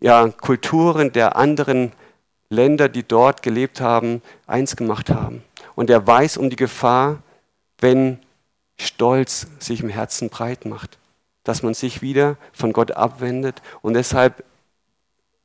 ja, 0.00 0.28
Kulturen 0.28 1.12
der 1.12 1.34
anderen 1.34 1.90
Länder, 2.48 2.88
die 2.88 3.02
dort 3.02 3.42
gelebt 3.42 3.80
haben, 3.80 4.22
eins 4.46 4.76
gemacht 4.76 5.10
haben. 5.10 5.42
Und 5.74 5.90
er 5.90 6.06
weiß 6.06 6.36
um 6.36 6.48
die 6.48 6.56
Gefahr, 6.56 7.18
wenn 7.80 8.20
Stolz 8.78 9.48
sich 9.58 9.80
im 9.80 9.88
Herzen 9.88 10.30
breit 10.30 10.64
macht 10.64 10.98
dass 11.48 11.62
man 11.62 11.72
sich 11.72 12.02
wieder 12.02 12.36
von 12.52 12.74
Gott 12.74 12.90
abwendet. 12.90 13.62
Und 13.80 13.94
deshalb 13.94 14.44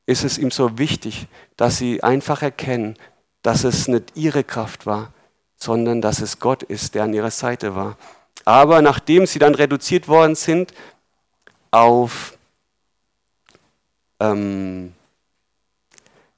ist 0.05 0.25
es 0.25 0.37
ihm 0.37 0.51
so 0.51 0.77
wichtig, 0.77 1.27
dass 1.55 1.77
sie 1.77 2.03
einfach 2.03 2.41
erkennen, 2.41 2.97
dass 3.41 3.63
es 3.63 3.87
nicht 3.87 4.11
ihre 4.13 4.43
Kraft 4.43 4.85
war, 4.85 5.13
sondern 5.55 6.01
dass 6.01 6.19
es 6.19 6.39
Gott 6.39 6.61
ist, 6.61 6.93
der 6.93 7.03
an 7.03 7.13
ihrer 7.13 7.31
Seite 7.31 7.73
war. 7.77 7.95
Aber 8.43 8.81
nachdem 8.81 9.25
sie 9.25 9.39
dann 9.39 9.55
reduziert 9.55 10.09
worden 10.09 10.35
sind 10.35 10.73
auf 11.71 12.37
ähm, 14.19 14.91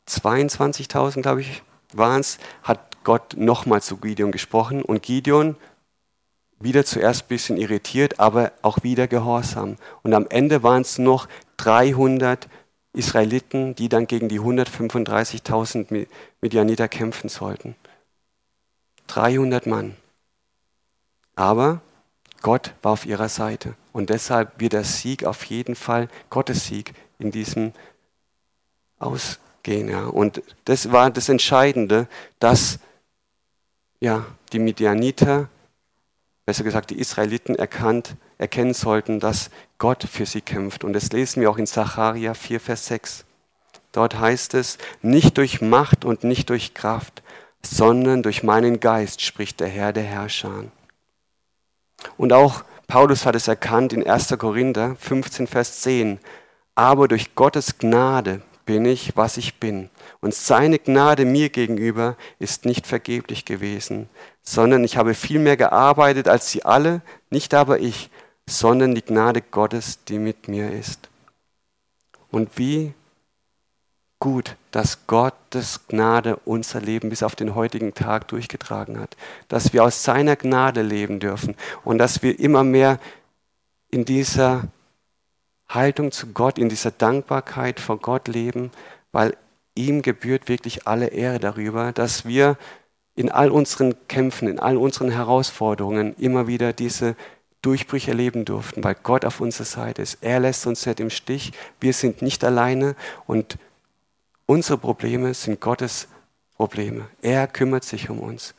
22.000, 0.07 1.23
glaube 1.23 1.41
ich, 1.41 1.63
waren 1.91 2.21
es, 2.21 2.37
hat 2.61 3.03
Gott 3.03 3.33
nochmal 3.35 3.81
zu 3.81 3.97
Gideon 3.97 4.31
gesprochen 4.31 4.83
und 4.83 5.01
Gideon 5.01 5.55
wieder 6.59 6.85
zuerst 6.85 7.23
ein 7.23 7.27
bisschen 7.27 7.57
irritiert, 7.57 8.19
aber 8.19 8.51
auch 8.61 8.83
wieder 8.83 9.07
gehorsam. 9.07 9.77
Und 10.03 10.13
am 10.13 10.27
Ende 10.27 10.63
waren 10.63 10.81
es 10.81 10.97
noch 10.97 11.27
300 11.57 12.47
Israeliten, 12.93 13.75
die 13.75 13.89
dann 13.89 14.07
gegen 14.07 14.29
die 14.29 14.39
135.000 14.39 16.07
Medianiter 16.41 16.87
kämpfen 16.87 17.29
sollten. 17.29 17.75
300 19.07 19.67
Mann. 19.67 19.95
Aber 21.35 21.81
Gott 22.41 22.73
war 22.81 22.93
auf 22.93 23.05
ihrer 23.05 23.29
Seite. 23.29 23.75
Und 23.91 24.09
deshalb 24.09 24.59
wird 24.59 24.73
der 24.73 24.83
Sieg 24.83 25.25
auf 25.25 25.43
jeden 25.45 25.75
Fall, 25.75 26.09
Gottes 26.29 26.67
Sieg, 26.67 26.93
in 27.19 27.31
diesem 27.31 27.73
ausgehen. 28.99 29.89
Ja. 29.89 30.05
Und 30.05 30.41
das 30.65 30.91
war 30.91 31.09
das 31.11 31.29
Entscheidende, 31.29 32.07
dass 32.39 32.79
ja, 33.99 34.25
die 34.51 34.59
Midianiter 34.59 35.49
besser 36.45 36.63
gesagt 36.63 36.91
die 36.91 36.99
Israeliten 36.99 37.55
erkannt, 37.55 38.15
erkennen 38.37 38.73
sollten, 38.73 39.19
dass 39.19 39.49
Gott 39.77 40.03
für 40.03 40.25
sie 40.25 40.41
kämpft. 40.41 40.83
Und 40.83 40.93
das 40.93 41.11
lesen 41.11 41.41
wir 41.41 41.49
auch 41.49 41.57
in 41.57 41.67
Zacharia 41.67 42.33
4, 42.33 42.59
Vers 42.59 42.85
6. 42.87 43.25
Dort 43.91 44.19
heißt 44.19 44.53
es, 44.53 44.77
nicht 45.01 45.37
durch 45.37 45.61
Macht 45.61 46.05
und 46.05 46.23
nicht 46.23 46.49
durch 46.49 46.73
Kraft, 46.73 47.23
sondern 47.63 48.23
durch 48.23 48.43
meinen 48.43 48.79
Geist, 48.79 49.21
spricht 49.21 49.59
der 49.59 49.69
Herr 49.69 49.93
der 49.93 50.03
Herrscher. 50.03 50.65
Und 52.17 52.33
auch 52.33 52.63
Paulus 52.87 53.25
hat 53.25 53.35
es 53.35 53.47
erkannt 53.47 53.93
in 53.93 54.07
1. 54.07 54.37
Korinther 54.37 54.95
15, 54.99 55.47
Vers 55.47 55.81
10. 55.81 56.19
Aber 56.75 57.07
durch 57.07 57.33
Gottes 57.35 57.77
Gnade 57.79 58.41
bin 58.65 58.85
ich, 58.85 59.15
was 59.15 59.37
ich 59.37 59.59
bin. 59.59 59.89
Und 60.21 60.33
seine 60.33 60.77
Gnade 60.77 61.25
mir 61.25 61.49
gegenüber 61.49 62.17
ist 62.39 62.65
nicht 62.65 62.85
vergeblich 62.85 63.45
gewesen, 63.45 64.09
sondern 64.47 64.83
ich 64.83 64.97
habe 64.97 65.13
viel 65.13 65.39
mehr 65.39 65.57
gearbeitet 65.57 66.27
als 66.27 66.51
sie 66.51 66.63
alle, 66.63 67.01
nicht 67.29 67.53
aber 67.53 67.79
ich, 67.79 68.09
sondern 68.47 68.93
die 68.95 69.01
Gnade 69.01 69.41
Gottes, 69.41 70.03
die 70.05 70.19
mit 70.19 70.47
mir 70.47 70.71
ist. 70.71 71.09
Und 72.29 72.57
wie 72.57 72.93
gut, 74.19 74.55
dass 74.71 75.07
Gottes 75.07 75.87
Gnade 75.87 76.37
unser 76.45 76.81
Leben 76.81 77.09
bis 77.09 77.23
auf 77.23 77.35
den 77.35 77.55
heutigen 77.55 77.93
Tag 77.93 78.27
durchgetragen 78.27 78.99
hat, 78.99 79.15
dass 79.47 79.73
wir 79.73 79.83
aus 79.83 80.03
seiner 80.03 80.35
Gnade 80.35 80.81
leben 80.81 81.19
dürfen 81.19 81.55
und 81.83 81.97
dass 81.97 82.21
wir 82.21 82.39
immer 82.39 82.63
mehr 82.63 82.99
in 83.89 84.05
dieser 84.05 84.63
Haltung 85.67 86.11
zu 86.11 86.27
Gott, 86.27 86.57
in 86.57 86.69
dieser 86.69 86.91
Dankbarkeit 86.91 87.79
vor 87.79 87.97
Gott 87.97 88.27
leben, 88.27 88.71
weil 89.11 89.35
ihm 89.75 90.01
gebührt 90.01 90.47
wirklich 90.47 90.87
alle 90.87 91.07
Ehre 91.07 91.39
darüber, 91.39 91.91
dass 91.91 92.25
wir 92.25 92.57
in 93.15 93.31
all 93.31 93.49
unseren 93.49 93.95
Kämpfen, 94.07 94.47
in 94.47 94.59
all 94.59 94.77
unseren 94.77 95.09
Herausforderungen 95.09 96.15
immer 96.17 96.47
wieder 96.47 96.73
diese 96.73 97.15
Durchbrüche 97.61 98.11
erleben 98.11 98.45
durften, 98.45 98.83
weil 98.83 98.95
Gott 99.01 99.25
auf 99.25 99.41
unserer 99.41 99.65
Seite 99.65 100.01
ist. 100.01 100.19
Er 100.21 100.39
lässt 100.39 100.67
uns 100.67 100.85
nicht 100.85 100.99
im 100.99 101.09
Stich. 101.09 101.53
Wir 101.79 101.93
sind 101.93 102.21
nicht 102.21 102.43
alleine 102.43 102.95
und 103.25 103.57
unsere 104.45 104.77
Probleme 104.77 105.33
sind 105.33 105.61
Gottes 105.61 106.07
Probleme. 106.57 107.07
Er 107.21 107.47
kümmert 107.47 107.83
sich 107.83 108.09
um 108.09 108.19
uns. 108.19 108.53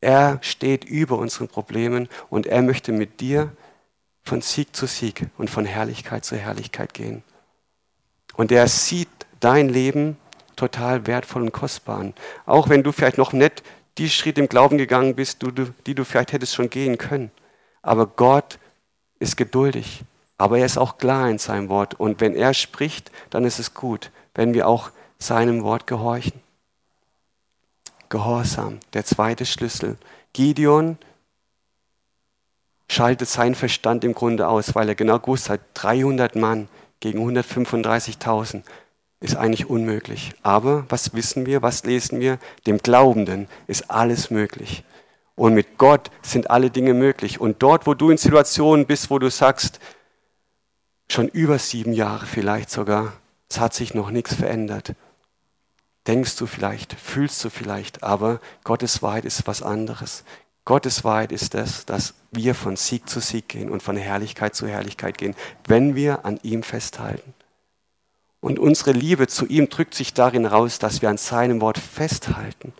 Er 0.00 0.38
steht 0.42 0.84
über 0.84 1.18
unseren 1.18 1.48
Problemen 1.48 2.08
und 2.30 2.46
er 2.46 2.62
möchte 2.62 2.92
mit 2.92 3.20
dir 3.20 3.52
von 4.24 4.40
Sieg 4.42 4.74
zu 4.74 4.86
Sieg 4.86 5.26
und 5.38 5.50
von 5.50 5.64
Herrlichkeit 5.64 6.24
zu 6.24 6.36
Herrlichkeit 6.36 6.94
gehen. 6.94 7.22
Und 8.36 8.52
er 8.52 8.68
sieht 8.68 9.08
dein 9.40 9.68
Leben 9.68 10.16
total 10.56 11.06
wertvoll 11.06 11.42
und 11.42 11.52
kostbar 11.52 12.00
an. 12.00 12.14
Auch 12.44 12.68
wenn 12.68 12.82
du 12.82 12.92
vielleicht 12.92 13.18
noch 13.18 13.32
nicht 13.32 13.62
die 13.98 14.08
Schritte 14.08 14.40
im 14.40 14.48
Glauben 14.48 14.78
gegangen 14.78 15.14
bist, 15.14 15.42
die 15.42 15.94
du 15.94 16.04
vielleicht 16.04 16.32
hättest 16.32 16.54
schon 16.54 16.70
gehen 16.70 16.98
können. 16.98 17.30
Aber 17.82 18.06
Gott 18.06 18.58
ist 19.18 19.36
geduldig. 19.36 20.02
Aber 20.38 20.58
er 20.58 20.66
ist 20.66 20.78
auch 20.78 20.98
klar 20.98 21.28
in 21.28 21.38
seinem 21.38 21.68
Wort. 21.68 21.94
Und 21.94 22.20
wenn 22.20 22.34
er 22.34 22.54
spricht, 22.54 23.10
dann 23.30 23.44
ist 23.44 23.58
es 23.58 23.74
gut, 23.74 24.10
wenn 24.34 24.54
wir 24.54 24.68
auch 24.68 24.90
seinem 25.18 25.64
Wort 25.64 25.86
gehorchen. 25.86 26.40
Gehorsam, 28.08 28.78
der 28.92 29.04
zweite 29.04 29.44
Schlüssel. 29.44 29.98
Gideon 30.32 30.96
schaltet 32.88 33.28
seinen 33.28 33.56
Verstand 33.56 34.04
im 34.04 34.14
Grunde 34.14 34.48
aus, 34.48 34.74
weil 34.74 34.88
er 34.88 34.94
genau 34.94 35.18
gewusst 35.18 35.50
hat, 35.50 35.60
300 35.74 36.36
Mann 36.36 36.68
gegen 37.00 37.18
135.000 37.18 38.62
ist 39.20 39.36
eigentlich 39.36 39.68
unmöglich. 39.68 40.32
Aber 40.42 40.84
was 40.88 41.14
wissen 41.14 41.46
wir, 41.46 41.62
was 41.62 41.84
lesen 41.84 42.20
wir? 42.20 42.38
Dem 42.66 42.78
Glaubenden 42.78 43.48
ist 43.66 43.90
alles 43.90 44.30
möglich. 44.30 44.84
Und 45.34 45.54
mit 45.54 45.78
Gott 45.78 46.10
sind 46.22 46.50
alle 46.50 46.70
Dinge 46.70 46.94
möglich. 46.94 47.40
Und 47.40 47.62
dort, 47.62 47.86
wo 47.86 47.94
du 47.94 48.10
in 48.10 48.18
Situationen 48.18 48.86
bist, 48.86 49.10
wo 49.10 49.18
du 49.18 49.30
sagst, 49.30 49.80
schon 51.10 51.28
über 51.28 51.58
sieben 51.58 51.92
Jahre 51.92 52.26
vielleicht 52.26 52.70
sogar, 52.70 53.14
es 53.48 53.58
hat 53.58 53.74
sich 53.74 53.94
noch 53.94 54.10
nichts 54.10 54.34
verändert, 54.34 54.94
denkst 56.06 56.36
du 56.36 56.46
vielleicht, 56.46 56.92
fühlst 56.94 57.42
du 57.44 57.50
vielleicht, 57.50 58.02
aber 58.02 58.40
Gottes 58.64 59.02
Wahrheit 59.02 59.24
ist 59.24 59.46
was 59.46 59.62
anderes. 59.62 60.24
Gottes 60.64 61.02
Wahrheit 61.04 61.32
ist 61.32 61.54
das, 61.54 61.86
dass 61.86 62.14
wir 62.30 62.54
von 62.54 62.76
Sieg 62.76 63.08
zu 63.08 63.20
Sieg 63.20 63.48
gehen 63.48 63.70
und 63.70 63.82
von 63.82 63.96
Herrlichkeit 63.96 64.54
zu 64.54 64.66
Herrlichkeit 64.66 65.16
gehen, 65.16 65.34
wenn 65.66 65.94
wir 65.94 66.26
an 66.26 66.38
ihm 66.42 66.62
festhalten. 66.62 67.32
Und 68.40 68.58
unsere 68.58 68.92
Liebe 68.92 69.26
zu 69.26 69.46
ihm 69.46 69.68
drückt 69.68 69.94
sich 69.94 70.14
darin 70.14 70.46
raus, 70.46 70.78
dass 70.78 71.02
wir 71.02 71.10
an 71.10 71.18
seinem 71.18 71.60
Wort 71.60 71.78
festhalten 71.78 72.72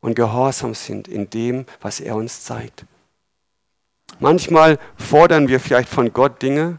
und 0.00 0.14
gehorsam 0.14 0.74
sind 0.74 1.08
in 1.08 1.30
dem, 1.30 1.66
was 1.80 2.00
er 2.00 2.16
uns 2.16 2.42
zeigt. 2.42 2.84
Manchmal 4.18 4.78
fordern 4.96 5.48
wir 5.48 5.60
vielleicht 5.60 5.88
von 5.88 6.12
Gott 6.12 6.42
Dinge, 6.42 6.78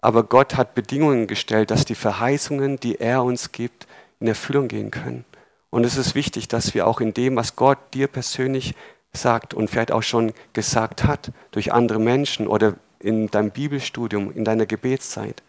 aber 0.00 0.24
Gott 0.24 0.56
hat 0.56 0.74
Bedingungen 0.74 1.26
gestellt, 1.26 1.70
dass 1.70 1.84
die 1.84 1.94
Verheißungen, 1.94 2.78
die 2.78 3.00
er 3.00 3.22
uns 3.22 3.52
gibt, 3.52 3.86
in 4.20 4.26
Erfüllung 4.26 4.68
gehen 4.68 4.90
können. 4.90 5.24
Und 5.70 5.84
es 5.84 5.96
ist 5.96 6.14
wichtig, 6.14 6.48
dass 6.48 6.74
wir 6.74 6.86
auch 6.86 7.00
in 7.00 7.14
dem, 7.14 7.36
was 7.36 7.56
Gott 7.56 7.78
dir 7.94 8.06
persönlich 8.08 8.74
sagt 9.12 9.54
und 9.54 9.68
vielleicht 9.68 9.92
auch 9.92 10.02
schon 10.02 10.32
gesagt 10.52 11.04
hat 11.04 11.32
durch 11.50 11.72
andere 11.72 11.98
Menschen 11.98 12.46
oder 12.46 12.74
in 12.98 13.30
deinem 13.30 13.50
Bibelstudium, 13.50 14.32
in 14.32 14.44
deiner 14.44 14.66
Gebetszeit, 14.66 15.42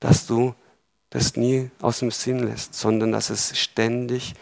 dass 0.00 0.26
du 0.26 0.54
das 1.16 1.34
nie 1.34 1.70
aus 1.80 2.00
dem 2.00 2.10
Sinn 2.10 2.40
lässt, 2.40 2.74
sondern 2.74 3.10
dass 3.10 3.30
es 3.30 3.58
ständig 3.58 4.34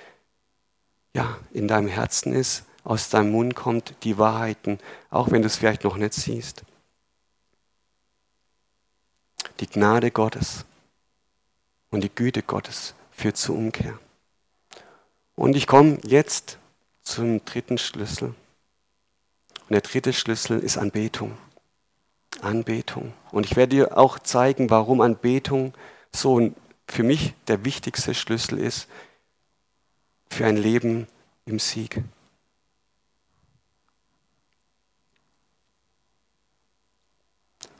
ja, 1.15 1.39
in 1.53 1.69
deinem 1.69 1.87
Herzen 1.87 2.33
ist, 2.33 2.65
aus 2.83 3.11
deinem 3.11 3.31
Mund 3.31 3.55
kommt, 3.55 3.95
die 4.03 4.19
Wahrheiten, 4.19 4.81
auch 5.09 5.31
wenn 5.31 5.43
du 5.43 5.47
es 5.47 5.57
vielleicht 5.57 5.85
noch 5.85 5.97
nicht 5.97 6.15
siehst. 6.15 6.65
Die 9.61 9.69
Gnade 9.69 10.11
Gottes 10.11 10.65
und 11.91 12.03
die 12.03 12.13
Güte 12.13 12.43
Gottes 12.43 12.95
führt 13.13 13.37
zur 13.37 13.55
Umkehr. 13.55 13.97
Und 15.37 15.55
ich 15.55 15.69
komme 15.69 15.99
jetzt 16.03 16.59
zum 17.03 17.45
dritten 17.45 17.79
Schlüssel. 17.79 18.35
Und 19.61 19.71
der 19.71 19.81
dritte 19.81 20.13
Schlüssel 20.13 20.59
ist 20.59 20.77
Anbetung. 20.77 21.39
Anbetung. 22.41 23.13
Und 23.31 23.47
ich 23.47 23.55
werde 23.55 23.77
dir 23.77 23.97
auch 23.97 24.19
zeigen, 24.19 24.71
warum 24.71 25.01
Anbetung 25.01 25.73
so 26.13 26.41
für 26.87 27.03
mich 27.03 27.35
der 27.49 27.64
wichtigste 27.64 28.14
Schlüssel 28.14 28.59
ist 28.59 28.88
für 30.31 30.47
ein 30.47 30.57
Leben 30.57 31.07
im 31.47 31.59
Sieg. 31.59 32.03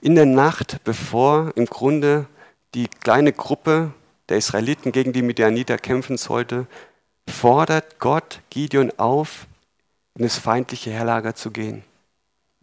In 0.01 0.15
der 0.15 0.27
Nacht, 0.27 0.85
bevor 0.85 1.57
im 1.57 1.67
Grunde 1.67 2.27
die 2.75 2.89
kleine 2.89 3.33
Gruppe 3.33 3.93
der 4.29 4.37
Israeliten 4.37 4.93
gegen 4.93 5.13
die 5.13 5.23
Midianiter 5.23 5.79
kämpfen 5.79 6.17
sollte, 6.17 6.67
fordert 7.29 7.99
Gott 7.99 8.41
Gideon 8.51 8.93
auf, 8.99 9.47
in 10.15 10.23
das 10.23 10.39
feindliche 10.39 10.91
Herlager 10.91 11.35
zu 11.35 11.51
gehen 11.51 11.85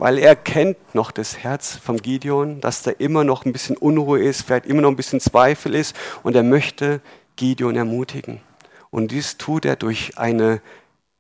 weil 0.02 0.18
er 0.18 0.36
kennt 0.36 0.96
noch 0.96 1.12
das 1.12 1.38
Herz 1.38 1.76
vom 1.76 1.98
Gideon, 1.98 2.60
dass 2.60 2.82
da 2.82 2.90
immer 2.90 3.24
noch 3.24 3.46
ein 3.46 3.54
bisschen 3.54 3.78
Unruhe 3.78 4.20
ist, 4.20 4.42
vielleicht 4.42 4.66
immer 4.66 4.82
noch 4.82 4.90
ein 4.90 4.96
bisschen 4.96 5.20
Zweifel 5.20 5.76
ist 5.76 5.96
und 6.24 6.36
er 6.36 6.42
möchte 6.42 7.02
Gideon 7.36 7.76
ermutigen. 7.76 8.42
Und 8.90 9.12
dies 9.12 9.38
tut 9.38 9.64
er 9.64 9.76
durch 9.76 10.18
eine 10.18 10.60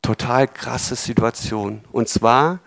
total 0.02 0.48
krasse 0.48 0.96
Situation. 0.96 1.86
Und 1.91 2.10
zwar 2.10 2.58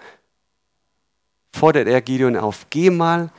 fordert 1.52 1.88
er 1.88 2.00
Gideon 2.00 2.36
auf, 2.36 2.66
geh 2.70 2.90
mal 2.90 3.32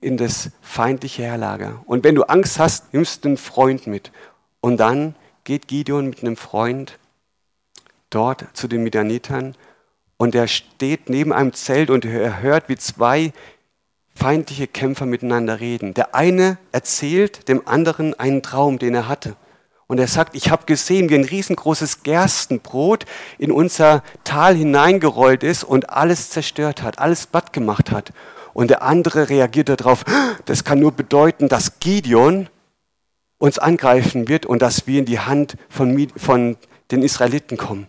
in 0.00 0.16
das 0.16 0.50
feindliche 0.60 1.22
Herlager. 1.22 1.84
Und 1.86 2.02
wenn 2.02 2.16
du 2.16 2.24
Angst 2.24 2.58
hast, 2.58 2.92
nimmst 2.92 3.24
du 3.24 3.28
einen 3.28 3.36
Freund 3.36 3.86
mit. 3.86 4.10
Und 4.60 4.78
dann 4.78 5.14
geht 5.44 5.68
Gideon 5.68 6.08
mit 6.08 6.22
einem 6.22 6.36
Freund 6.36 6.98
dort 8.10 8.44
zu 8.54 8.66
den 8.66 8.82
Midianitern 8.82 9.54
und 10.18 10.34
er 10.34 10.48
steht 10.48 11.08
neben 11.08 11.32
einem 11.32 11.54
Zelt 11.54 11.88
und 11.88 12.04
er 12.04 12.42
hört, 12.42 12.68
wie 12.68 12.76
zwei 12.76 13.32
feindliche 14.14 14.66
Kämpfer 14.66 15.06
miteinander 15.06 15.60
reden. 15.60 15.94
Der 15.94 16.14
eine 16.14 16.58
erzählt 16.72 17.48
dem 17.48 17.66
anderen 17.66 18.18
einen 18.18 18.42
Traum, 18.42 18.78
den 18.78 18.94
er 18.94 19.08
hatte. 19.08 19.36
Und 19.86 19.98
er 19.98 20.08
sagt, 20.08 20.36
ich 20.36 20.50
habe 20.50 20.66
gesehen, 20.66 21.08
wie 21.08 21.14
ein 21.14 21.24
riesengroßes 21.24 22.02
Gerstenbrot 22.02 23.06
in 23.38 23.50
unser 23.50 24.02
Tal 24.24 24.54
hineingerollt 24.54 25.42
ist 25.42 25.64
und 25.64 25.88
alles 25.88 26.28
zerstört 26.28 26.82
hat, 26.82 26.98
alles 26.98 27.26
platt 27.26 27.54
gemacht 27.54 27.90
hat. 27.90 28.12
Und 28.52 28.68
der 28.68 28.82
andere 28.82 29.30
reagiert 29.30 29.68
darauf, 29.68 30.04
das 30.44 30.64
kann 30.64 30.80
nur 30.80 30.92
bedeuten, 30.92 31.48
dass 31.48 31.78
Gideon 31.78 32.48
uns 33.38 33.58
angreifen 33.58 34.28
wird 34.28 34.46
und 34.46 34.60
dass 34.60 34.86
wir 34.86 34.98
in 34.98 35.06
die 35.06 35.20
Hand 35.20 35.56
von, 35.70 36.08
von 36.16 36.56
den 36.90 37.02
Israeliten 37.02 37.56
kommen. 37.56 37.86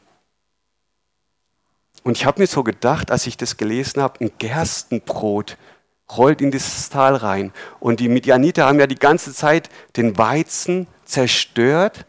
Und 2.03 2.17
ich 2.17 2.25
habe 2.25 2.41
mir 2.41 2.47
so 2.47 2.63
gedacht, 2.63 3.11
als 3.11 3.27
ich 3.27 3.37
das 3.37 3.57
gelesen 3.57 4.01
habe, 4.01 4.23
ein 4.23 4.31
Gerstenbrot 4.37 5.57
rollt 6.17 6.41
in 6.41 6.51
dieses 6.51 6.89
Tal 6.89 7.15
rein. 7.15 7.51
Und 7.79 7.99
die 7.99 8.09
Midianiter 8.09 8.65
haben 8.65 8.79
ja 8.79 8.87
die 8.87 8.95
ganze 8.95 9.33
Zeit 9.33 9.69
den 9.95 10.17
Weizen 10.17 10.87
zerstört, 11.05 12.05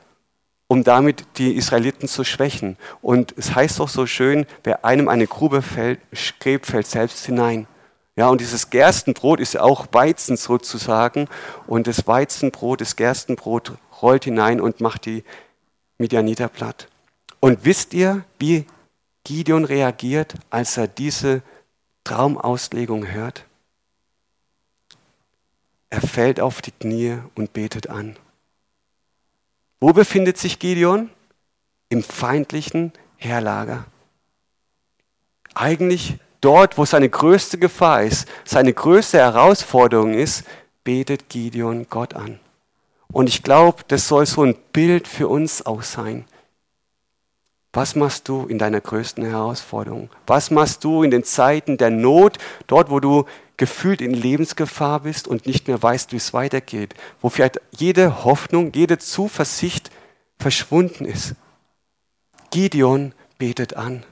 um 0.68 0.85
damit 0.85 1.24
die 1.37 1.57
Israeliten 1.57 2.09
zu 2.09 2.24
schwächen. 2.24 2.76
Und 3.03 3.35
es 3.37 3.55
heißt 3.55 3.81
doch 3.81 3.88
so 3.88 4.07
schön, 4.07 4.46
wer 4.62 4.85
einem 4.85 5.09
eine 5.09 5.26
Grube 5.26 5.62
fällt, 5.62 6.00
gräbt, 6.38 6.66
fällt 6.66 6.87
selbst 6.87 7.26
hinein. 7.26 7.66
Ja, 8.16 8.29
und 8.29 8.40
dieses 8.40 8.70
Gerstenbrot 8.70 9.40
ist 9.40 9.55
ja 9.55 9.62
auch 9.62 9.87
Weizen 9.92 10.37
sozusagen. 10.37 11.29
Und 11.66 11.87
das 11.87 12.07
Weizenbrot, 12.07 12.81
das 12.81 12.96
Gerstenbrot 12.96 13.72
rollt 14.00 14.24
hinein 14.24 14.61
und 14.61 14.81
macht 14.81 15.07
die 15.07 15.24
Midianiter 15.98 16.48
platt. 16.48 16.88
Und 17.40 17.64
wisst 17.64 17.94
ihr, 17.94 18.24
wie 18.38 18.66
Gideon 19.25 19.65
reagiert, 19.65 20.35
als 20.51 20.77
er 20.77 20.89
diese 20.89 21.43
Traumauslegung 22.05 23.07
hört? 23.07 23.45
Er 25.91 26.01
fällt 26.01 26.41
auf 26.41 26.63
die 26.63 26.73
Knie 26.73 27.19
und 27.35 27.53
betet 27.53 27.89
an. 27.89 28.17
Wo 29.81 29.93
befindet 29.93 30.39
sich 30.39 30.59
Gideon? 30.59 31.11
Im 31.89 32.03
feindlichen 32.05 32.93
Heerlager. 33.17 33.85
Eigentlich 35.55 36.19
dort, 36.41 36.79
wo 36.79 36.85
seine 36.85 37.09
größte 37.09 37.59
Gefahr 37.59 38.05
ist, 38.05 38.29
seine 38.45 38.73
größte 38.73 39.19
Herausforderung 39.19 40.15
ist, 40.15 40.45
betet 40.85 41.29
Gideon 41.29 41.87
Gott 41.91 42.15
an. 42.15 42.39
Und 43.13 43.29
ich 43.29 43.43
glaube, 43.43 43.83
das 43.89 44.07
soll 44.07 44.27
so 44.27 44.45
ein 44.45 44.55
Bild 44.73 45.09
für 45.09 45.29
uns 45.29 45.67
auch 45.67 45.83
sein. 45.83 46.25
Was 47.73 47.95
machst 47.95 48.29
du 48.29 48.47
in 48.47 48.59
deiner 48.59 48.81
größten 48.81 49.25
Herausforderung? 49.25 50.11
Was 50.27 50.51
machst 50.51 50.83
du 50.83 51.05
in 51.05 51.11
den 51.11 51.23
Zeiten 51.23 51.77
der 51.77 51.91
Not, 51.91 52.39
dort 52.67 52.91
wo 52.91 52.99
du 52.99 53.27
gefühlt 53.57 54.01
in 54.01 54.13
Lebensgefahr 54.13 55.01
bist 55.01 55.29
und 55.29 55.47
nicht 55.47 55.69
mehr 55.69 55.81
weißt, 55.81 56.13
wie 56.13 56.17
es 56.17 56.33
weitergeht, 56.33 56.95
wo 57.21 57.29
vielleicht 57.29 57.61
jede 57.71 58.25
Hoffnung, 58.25 58.73
jede 58.73 58.99
Zuversicht 58.99 59.91
verschwunden 60.39 61.05
ist? 61.05 61.35
Gideon 62.51 63.13
betet 63.39 63.77
an. 63.77 64.03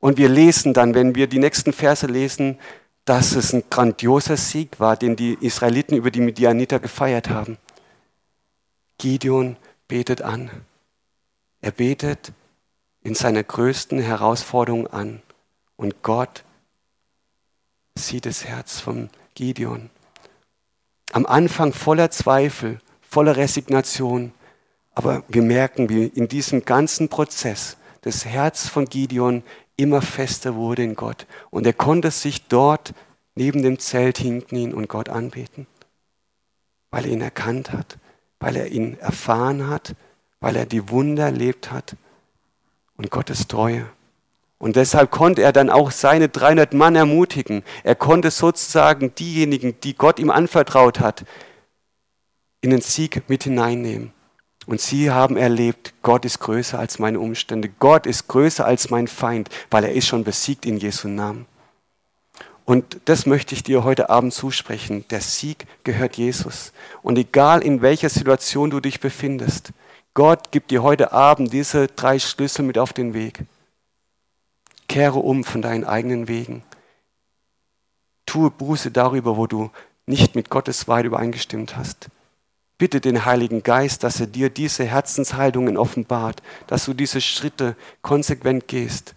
Und 0.00 0.18
wir 0.18 0.28
lesen 0.28 0.74
dann, 0.74 0.94
wenn 0.94 1.14
wir 1.14 1.28
die 1.28 1.38
nächsten 1.38 1.72
Verse 1.72 2.06
lesen, 2.06 2.58
dass 3.04 3.36
es 3.36 3.52
ein 3.52 3.62
grandioser 3.70 4.36
Sieg 4.36 4.80
war, 4.80 4.96
den 4.96 5.14
die 5.14 5.34
Israeliten 5.40 5.96
über 5.96 6.10
die 6.10 6.20
Midianiter 6.20 6.80
gefeiert 6.80 7.30
haben. 7.30 7.58
Gideon 8.98 9.56
betet 9.86 10.22
an. 10.22 10.50
Er 11.64 11.70
betet 11.70 12.34
in 13.04 13.14
seiner 13.14 13.42
größten 13.42 13.98
Herausforderung 13.98 14.86
an 14.86 15.22
und 15.76 16.02
Gott 16.02 16.44
sieht 17.94 18.26
das 18.26 18.44
Herz 18.44 18.80
von 18.80 19.08
Gideon. 19.34 19.88
Am 21.12 21.24
Anfang 21.24 21.72
voller 21.72 22.10
Zweifel, 22.10 22.80
voller 23.00 23.38
Resignation. 23.38 24.34
Aber 24.94 25.24
wir 25.26 25.40
merken, 25.40 25.88
wie 25.88 26.04
in 26.04 26.28
diesem 26.28 26.66
ganzen 26.66 27.08
Prozess 27.08 27.78
das 28.02 28.26
Herz 28.26 28.68
von 28.68 28.84
Gideon 28.84 29.42
immer 29.78 30.02
fester 30.02 30.56
wurde 30.56 30.82
in 30.82 30.96
Gott. 30.96 31.26
Und 31.48 31.66
er 31.66 31.72
konnte 31.72 32.10
sich 32.10 32.46
dort 32.46 32.92
neben 33.36 33.62
dem 33.62 33.78
Zelt 33.78 34.18
hinknien 34.18 34.74
und 34.74 34.88
Gott 34.88 35.08
anbeten, 35.08 35.66
weil 36.90 37.06
er 37.06 37.12
ihn 37.12 37.22
erkannt 37.22 37.72
hat, 37.72 37.96
weil 38.38 38.54
er 38.54 38.66
ihn 38.66 38.98
erfahren 38.98 39.70
hat, 39.70 39.94
weil 40.44 40.56
er 40.56 40.66
die 40.66 40.90
Wunder 40.90 41.24
erlebt 41.24 41.72
hat 41.72 41.96
und 42.98 43.10
Gottes 43.10 43.48
Treue. 43.48 43.86
Und 44.58 44.76
deshalb 44.76 45.10
konnte 45.10 45.40
er 45.40 45.54
dann 45.54 45.70
auch 45.70 45.90
seine 45.90 46.28
300 46.28 46.74
Mann 46.74 46.96
ermutigen. 46.96 47.62
Er 47.82 47.94
konnte 47.94 48.30
sozusagen 48.30 49.14
diejenigen, 49.14 49.80
die 49.80 49.96
Gott 49.96 50.18
ihm 50.18 50.28
anvertraut 50.28 51.00
hat, 51.00 51.24
in 52.60 52.68
den 52.68 52.82
Sieg 52.82 53.22
mit 53.26 53.44
hineinnehmen. 53.44 54.12
Und 54.66 54.82
sie 54.82 55.10
haben 55.10 55.38
erlebt, 55.38 55.94
Gott 56.02 56.26
ist 56.26 56.40
größer 56.40 56.78
als 56.78 56.98
meine 56.98 57.20
Umstände. 57.20 57.70
Gott 57.78 58.04
ist 58.04 58.28
größer 58.28 58.66
als 58.66 58.90
mein 58.90 59.08
Feind, 59.08 59.48
weil 59.70 59.84
er 59.84 59.92
ist 59.92 60.08
schon 60.08 60.24
besiegt 60.24 60.66
in 60.66 60.76
Jesu 60.76 61.08
Namen. 61.08 61.46
Und 62.66 63.00
das 63.06 63.24
möchte 63.24 63.54
ich 63.54 63.62
dir 63.62 63.82
heute 63.82 64.10
Abend 64.10 64.34
zusprechen. 64.34 65.06
Der 65.08 65.22
Sieg 65.22 65.64
gehört 65.84 66.18
Jesus. 66.18 66.74
Und 67.00 67.16
egal 67.16 67.62
in 67.62 67.80
welcher 67.80 68.10
Situation 68.10 68.68
du 68.68 68.80
dich 68.80 69.00
befindest, 69.00 69.72
Gott 70.14 70.52
gibt 70.52 70.70
dir 70.70 70.84
heute 70.84 71.12
Abend 71.12 71.52
diese 71.52 71.88
drei 71.88 72.20
Schlüssel 72.20 72.64
mit 72.64 72.78
auf 72.78 72.92
den 72.92 73.14
Weg. 73.14 73.40
Kehre 74.88 75.18
um 75.18 75.42
von 75.42 75.60
deinen 75.60 75.84
eigenen 75.84 76.28
Wegen. 76.28 76.62
Tue 78.24 78.50
Buße 78.52 78.92
darüber, 78.92 79.36
wo 79.36 79.48
du 79.48 79.72
nicht 80.06 80.36
mit 80.36 80.50
Gottes 80.50 80.86
Wahrheit 80.86 81.06
übereingestimmt 81.06 81.76
hast. 81.76 82.10
Bitte 82.78 83.00
den 83.00 83.24
Heiligen 83.24 83.64
Geist, 83.64 84.04
dass 84.04 84.20
er 84.20 84.28
dir 84.28 84.50
diese 84.50 84.84
Herzenshaltungen 84.84 85.76
offenbart, 85.76 86.42
dass 86.68 86.84
du 86.84 86.94
diese 86.94 87.20
Schritte 87.20 87.76
konsequent 88.02 88.68
gehst, 88.68 89.16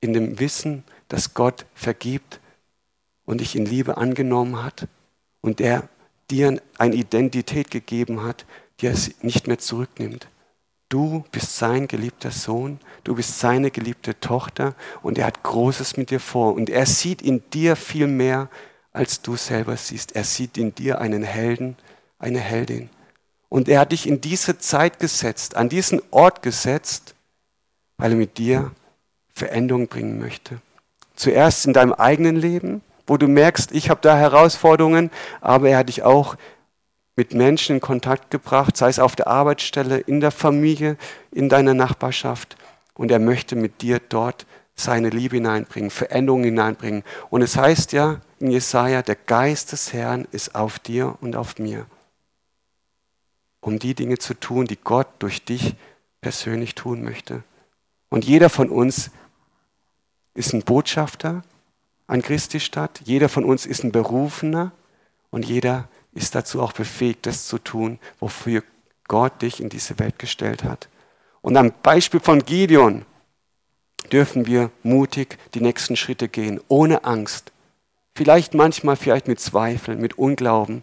in 0.00 0.14
dem 0.14 0.38
Wissen, 0.40 0.84
dass 1.08 1.34
Gott 1.34 1.66
vergibt 1.74 2.40
und 3.26 3.42
dich 3.42 3.56
in 3.56 3.66
Liebe 3.66 3.98
angenommen 3.98 4.62
hat 4.62 4.88
und 5.42 5.60
er 5.60 5.88
dir 6.30 6.60
eine 6.78 6.94
Identität 6.94 7.70
gegeben 7.70 8.22
hat, 8.22 8.46
die 8.80 8.86
er 8.86 8.96
nicht 9.22 9.46
mehr 9.46 9.58
zurücknimmt. 9.58 10.28
Du 10.88 11.24
bist 11.32 11.56
sein 11.56 11.88
geliebter 11.88 12.30
Sohn, 12.30 12.78
du 13.02 13.14
bist 13.14 13.40
seine 13.40 13.70
geliebte 13.70 14.18
Tochter 14.20 14.74
und 15.02 15.18
er 15.18 15.26
hat 15.26 15.42
Großes 15.42 15.96
mit 15.96 16.10
dir 16.10 16.20
vor. 16.20 16.54
Und 16.54 16.70
er 16.70 16.86
sieht 16.86 17.22
in 17.22 17.42
dir 17.50 17.74
viel 17.74 18.06
mehr, 18.06 18.48
als 18.92 19.22
du 19.22 19.36
selber 19.36 19.76
siehst. 19.76 20.14
Er 20.14 20.24
sieht 20.24 20.56
in 20.56 20.74
dir 20.74 21.00
einen 21.00 21.24
Helden, 21.24 21.76
eine 22.18 22.38
Heldin. 22.38 22.90
Und 23.48 23.68
er 23.68 23.80
hat 23.80 23.92
dich 23.92 24.06
in 24.06 24.20
diese 24.20 24.58
Zeit 24.58 25.00
gesetzt, 25.00 25.56
an 25.56 25.68
diesen 25.68 26.00
Ort 26.10 26.42
gesetzt, 26.42 27.14
weil 27.96 28.12
er 28.12 28.16
mit 28.16 28.38
dir 28.38 28.72
Veränderung 29.32 29.88
bringen 29.88 30.18
möchte. 30.18 30.60
Zuerst 31.16 31.66
in 31.66 31.72
deinem 31.72 31.92
eigenen 31.92 32.36
Leben, 32.36 32.82
wo 33.06 33.16
du 33.16 33.28
merkst, 33.28 33.72
ich 33.72 33.90
habe 33.90 34.00
da 34.00 34.16
Herausforderungen, 34.16 35.10
aber 35.40 35.70
er 35.70 35.78
hat 35.78 35.88
dich 35.88 36.02
auch 36.02 36.36
mit 37.16 37.32
Menschen 37.34 37.76
in 37.76 37.80
Kontakt 37.80 38.30
gebracht, 38.30 38.76
sei 38.76 38.88
es 38.88 38.98
auf 38.98 39.16
der 39.16 39.28
Arbeitsstelle, 39.28 39.98
in 39.98 40.20
der 40.20 40.30
Familie, 40.30 40.96
in 41.30 41.48
deiner 41.48 41.74
Nachbarschaft. 41.74 42.56
Und 42.94 43.10
er 43.10 43.18
möchte 43.18 43.56
mit 43.56 43.82
dir 43.82 44.00
dort 44.00 44.46
seine 44.74 45.08
Liebe 45.08 45.36
hineinbringen, 45.36 45.90
Veränderungen 45.90 46.44
hineinbringen. 46.44 47.04
Und 47.30 47.42
es 47.42 47.56
heißt 47.56 47.92
ja 47.92 48.20
in 48.40 48.50
Jesaja, 48.50 49.02
der 49.02 49.14
Geist 49.14 49.72
des 49.72 49.92
Herrn 49.92 50.26
ist 50.32 50.54
auf 50.54 50.78
dir 50.78 51.16
und 51.20 51.36
auf 51.36 51.58
mir, 51.58 51.86
um 53.60 53.78
die 53.78 53.94
Dinge 53.94 54.18
zu 54.18 54.34
tun, 54.34 54.66
die 54.66 54.76
Gott 54.76 55.06
durch 55.20 55.44
dich 55.44 55.76
persönlich 56.20 56.74
tun 56.74 57.02
möchte. 57.02 57.44
Und 58.08 58.24
jeder 58.24 58.50
von 58.50 58.68
uns 58.68 59.10
ist 60.34 60.52
ein 60.52 60.62
Botschafter 60.62 61.42
an 62.06 62.22
Christi 62.22 62.60
Stadt, 62.60 63.00
jeder 63.04 63.28
von 63.28 63.44
uns 63.44 63.66
ist 63.66 63.84
ein 63.84 63.92
Berufener 63.92 64.72
und 65.30 65.44
jeder 65.44 65.88
ist 66.14 66.34
dazu 66.34 66.62
auch 66.62 66.72
befähigt, 66.72 67.26
das 67.26 67.46
zu 67.46 67.58
tun, 67.58 67.98
wofür 68.20 68.62
Gott 69.08 69.42
dich 69.42 69.60
in 69.60 69.68
diese 69.68 69.98
Welt 69.98 70.18
gestellt 70.18 70.64
hat. 70.64 70.88
Und 71.42 71.56
am 71.56 71.72
Beispiel 71.82 72.20
von 72.20 72.44
Gideon 72.44 73.04
dürfen 74.12 74.46
wir 74.46 74.70
mutig 74.82 75.38
die 75.54 75.60
nächsten 75.60 75.96
Schritte 75.96 76.28
gehen, 76.28 76.60
ohne 76.68 77.04
Angst. 77.04 77.52
Vielleicht 78.14 78.54
manchmal, 78.54 78.96
vielleicht 78.96 79.28
mit 79.28 79.40
Zweifel, 79.40 79.96
mit 79.96 80.18
Unglauben, 80.18 80.82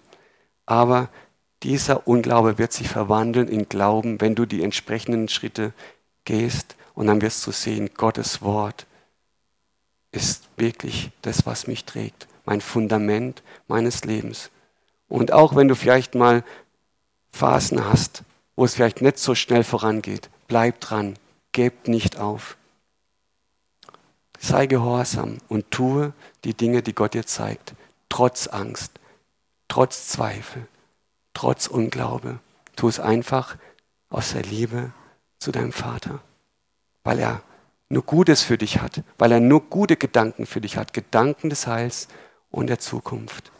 aber 0.66 1.10
dieser 1.64 2.08
Unglaube 2.08 2.58
wird 2.58 2.74
sich 2.74 2.90
verwandeln 2.90 3.48
in 3.48 3.70
Glauben, 3.70 4.20
wenn 4.20 4.36
du 4.36 4.46
die 4.46 4.64
entsprechenden 4.64 5.30
Schritte 5.30 5.74
gehst 6.26 6.76
und 6.94 7.08
dann 7.08 7.22
wirst 7.22 7.46
du 7.46 7.52
sehen, 7.52 7.92
Gottes 7.96 8.42
Wort 8.42 8.86
ist 10.12 10.50
wirklich 10.58 11.12
das, 11.22 11.46
was 11.46 11.68
mich 11.68 11.86
trägt, 11.86 12.28
mein 12.46 12.62
Fundament 12.62 13.44
meines 13.68 14.04
Lebens. 14.04 14.50
Und 15.12 15.34
auch 15.34 15.58
wenn 15.58 15.68
du 15.68 15.76
vielleicht 15.76 16.16
mal 16.16 16.42
Phasen 17.32 17.84
hast, 17.84 18.24
wo 18.56 18.64
es 18.64 18.76
vielleicht 18.76 19.02
nicht 19.02 19.20
so 19.20 19.36
schnell 19.36 19.66
vorangeht, 19.66 20.30
bleib 20.48 20.80
dran, 20.80 21.16
gib 21.52 21.90
nicht 21.90 22.18
auf. 22.18 22.56
Sei 24.40 24.68
gehorsam 24.68 25.40
und 25.50 25.70
tue 25.70 26.14
die 26.46 26.54
Dinge, 26.54 26.82
die 26.82 26.96
Gott 26.96 27.14
dir 27.14 27.26
zeigt, 27.26 27.74
trotz 28.08 28.48
Angst, 28.48 29.02
trotz 29.68 30.08
Zweifel, 30.08 30.66
trotz 31.34 31.68
Unglaube. 31.68 32.40
Tu 32.78 32.88
es 32.88 33.02
einfach 33.02 33.58
aus 34.10 34.32
der 34.32 34.44
Liebe 34.44 34.94
zu 35.40 35.52
deinem 35.52 35.74
Vater, 35.74 36.22
weil 37.04 37.20
er 37.20 37.42
nur 37.90 38.04
Gutes 38.04 38.44
für 38.44 38.58
dich 38.58 38.82
hat, 38.82 39.04
weil 39.18 39.34
er 39.34 39.42
nur 39.42 39.60
gute 39.60 39.98
Gedanken 39.98 40.46
für 40.46 40.62
dich 40.62 40.78
hat, 40.78 40.94
Gedanken 40.94 41.50
des 41.50 41.68
Heils 41.68 42.08
und 42.50 42.68
der 42.68 42.80
Zukunft. 42.80 43.52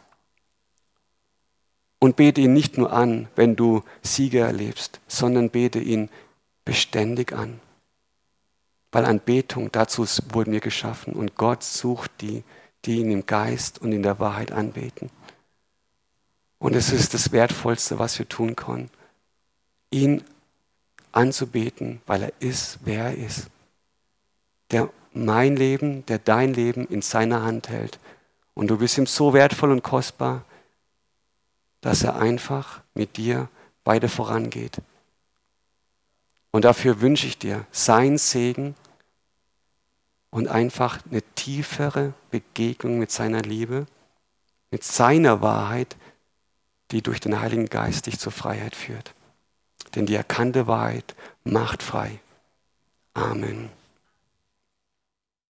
Und 2.02 2.16
bete 2.16 2.40
ihn 2.40 2.52
nicht 2.52 2.78
nur 2.78 2.92
an, 2.92 3.28
wenn 3.36 3.54
du 3.54 3.84
Siege 4.02 4.40
erlebst, 4.40 4.98
sondern 5.06 5.50
bete 5.50 5.78
ihn 5.78 6.08
beständig 6.64 7.32
an. 7.32 7.60
Weil 8.90 9.04
Anbetung, 9.04 9.70
dazu 9.70 10.04
wurden 10.32 10.50
wir 10.50 10.58
geschaffen 10.58 11.12
und 11.12 11.36
Gott 11.36 11.62
sucht 11.62 12.10
die, 12.20 12.42
die 12.84 12.96
ihn 12.96 13.12
im 13.12 13.24
Geist 13.24 13.80
und 13.80 13.92
in 13.92 14.02
der 14.02 14.18
Wahrheit 14.18 14.50
anbeten. 14.50 15.10
Und 16.58 16.74
es 16.74 16.90
ist 16.90 17.14
das 17.14 17.30
Wertvollste, 17.30 18.00
was 18.00 18.18
wir 18.18 18.28
tun 18.28 18.56
können, 18.56 18.90
ihn 19.92 20.24
anzubeten, 21.12 22.02
weil 22.08 22.24
er 22.24 22.32
ist, 22.40 22.80
wer 22.82 23.04
er 23.04 23.16
ist. 23.16 23.46
Der 24.72 24.90
mein 25.12 25.54
Leben, 25.54 26.04
der 26.06 26.18
dein 26.18 26.52
Leben 26.52 26.84
in 26.88 27.00
seiner 27.00 27.44
Hand 27.44 27.68
hält. 27.68 28.00
Und 28.54 28.72
du 28.72 28.78
bist 28.78 28.98
ihm 28.98 29.06
so 29.06 29.34
wertvoll 29.34 29.70
und 29.70 29.84
kostbar, 29.84 30.44
dass 31.82 32.02
er 32.02 32.16
einfach 32.16 32.80
mit 32.94 33.18
dir 33.18 33.48
beide 33.84 34.08
vorangeht. 34.08 34.78
Und 36.50 36.64
dafür 36.64 37.00
wünsche 37.00 37.26
ich 37.26 37.38
dir 37.38 37.66
sein 37.70 38.16
Segen 38.16 38.74
und 40.30 40.48
einfach 40.48 41.00
eine 41.10 41.22
tiefere 41.34 42.14
Begegnung 42.30 42.98
mit 42.98 43.10
seiner 43.10 43.42
Liebe, 43.42 43.86
mit 44.70 44.84
seiner 44.84 45.42
Wahrheit, 45.42 45.96
die 46.90 47.02
durch 47.02 47.20
den 47.20 47.40
Heiligen 47.40 47.66
Geist 47.66 48.06
dich 48.06 48.18
zur 48.18 48.32
Freiheit 48.32 48.76
führt. 48.76 49.14
Denn 49.94 50.06
die 50.06 50.14
erkannte 50.14 50.66
Wahrheit 50.66 51.14
macht 51.44 51.82
frei. 51.82 52.20
Amen. 53.14 53.70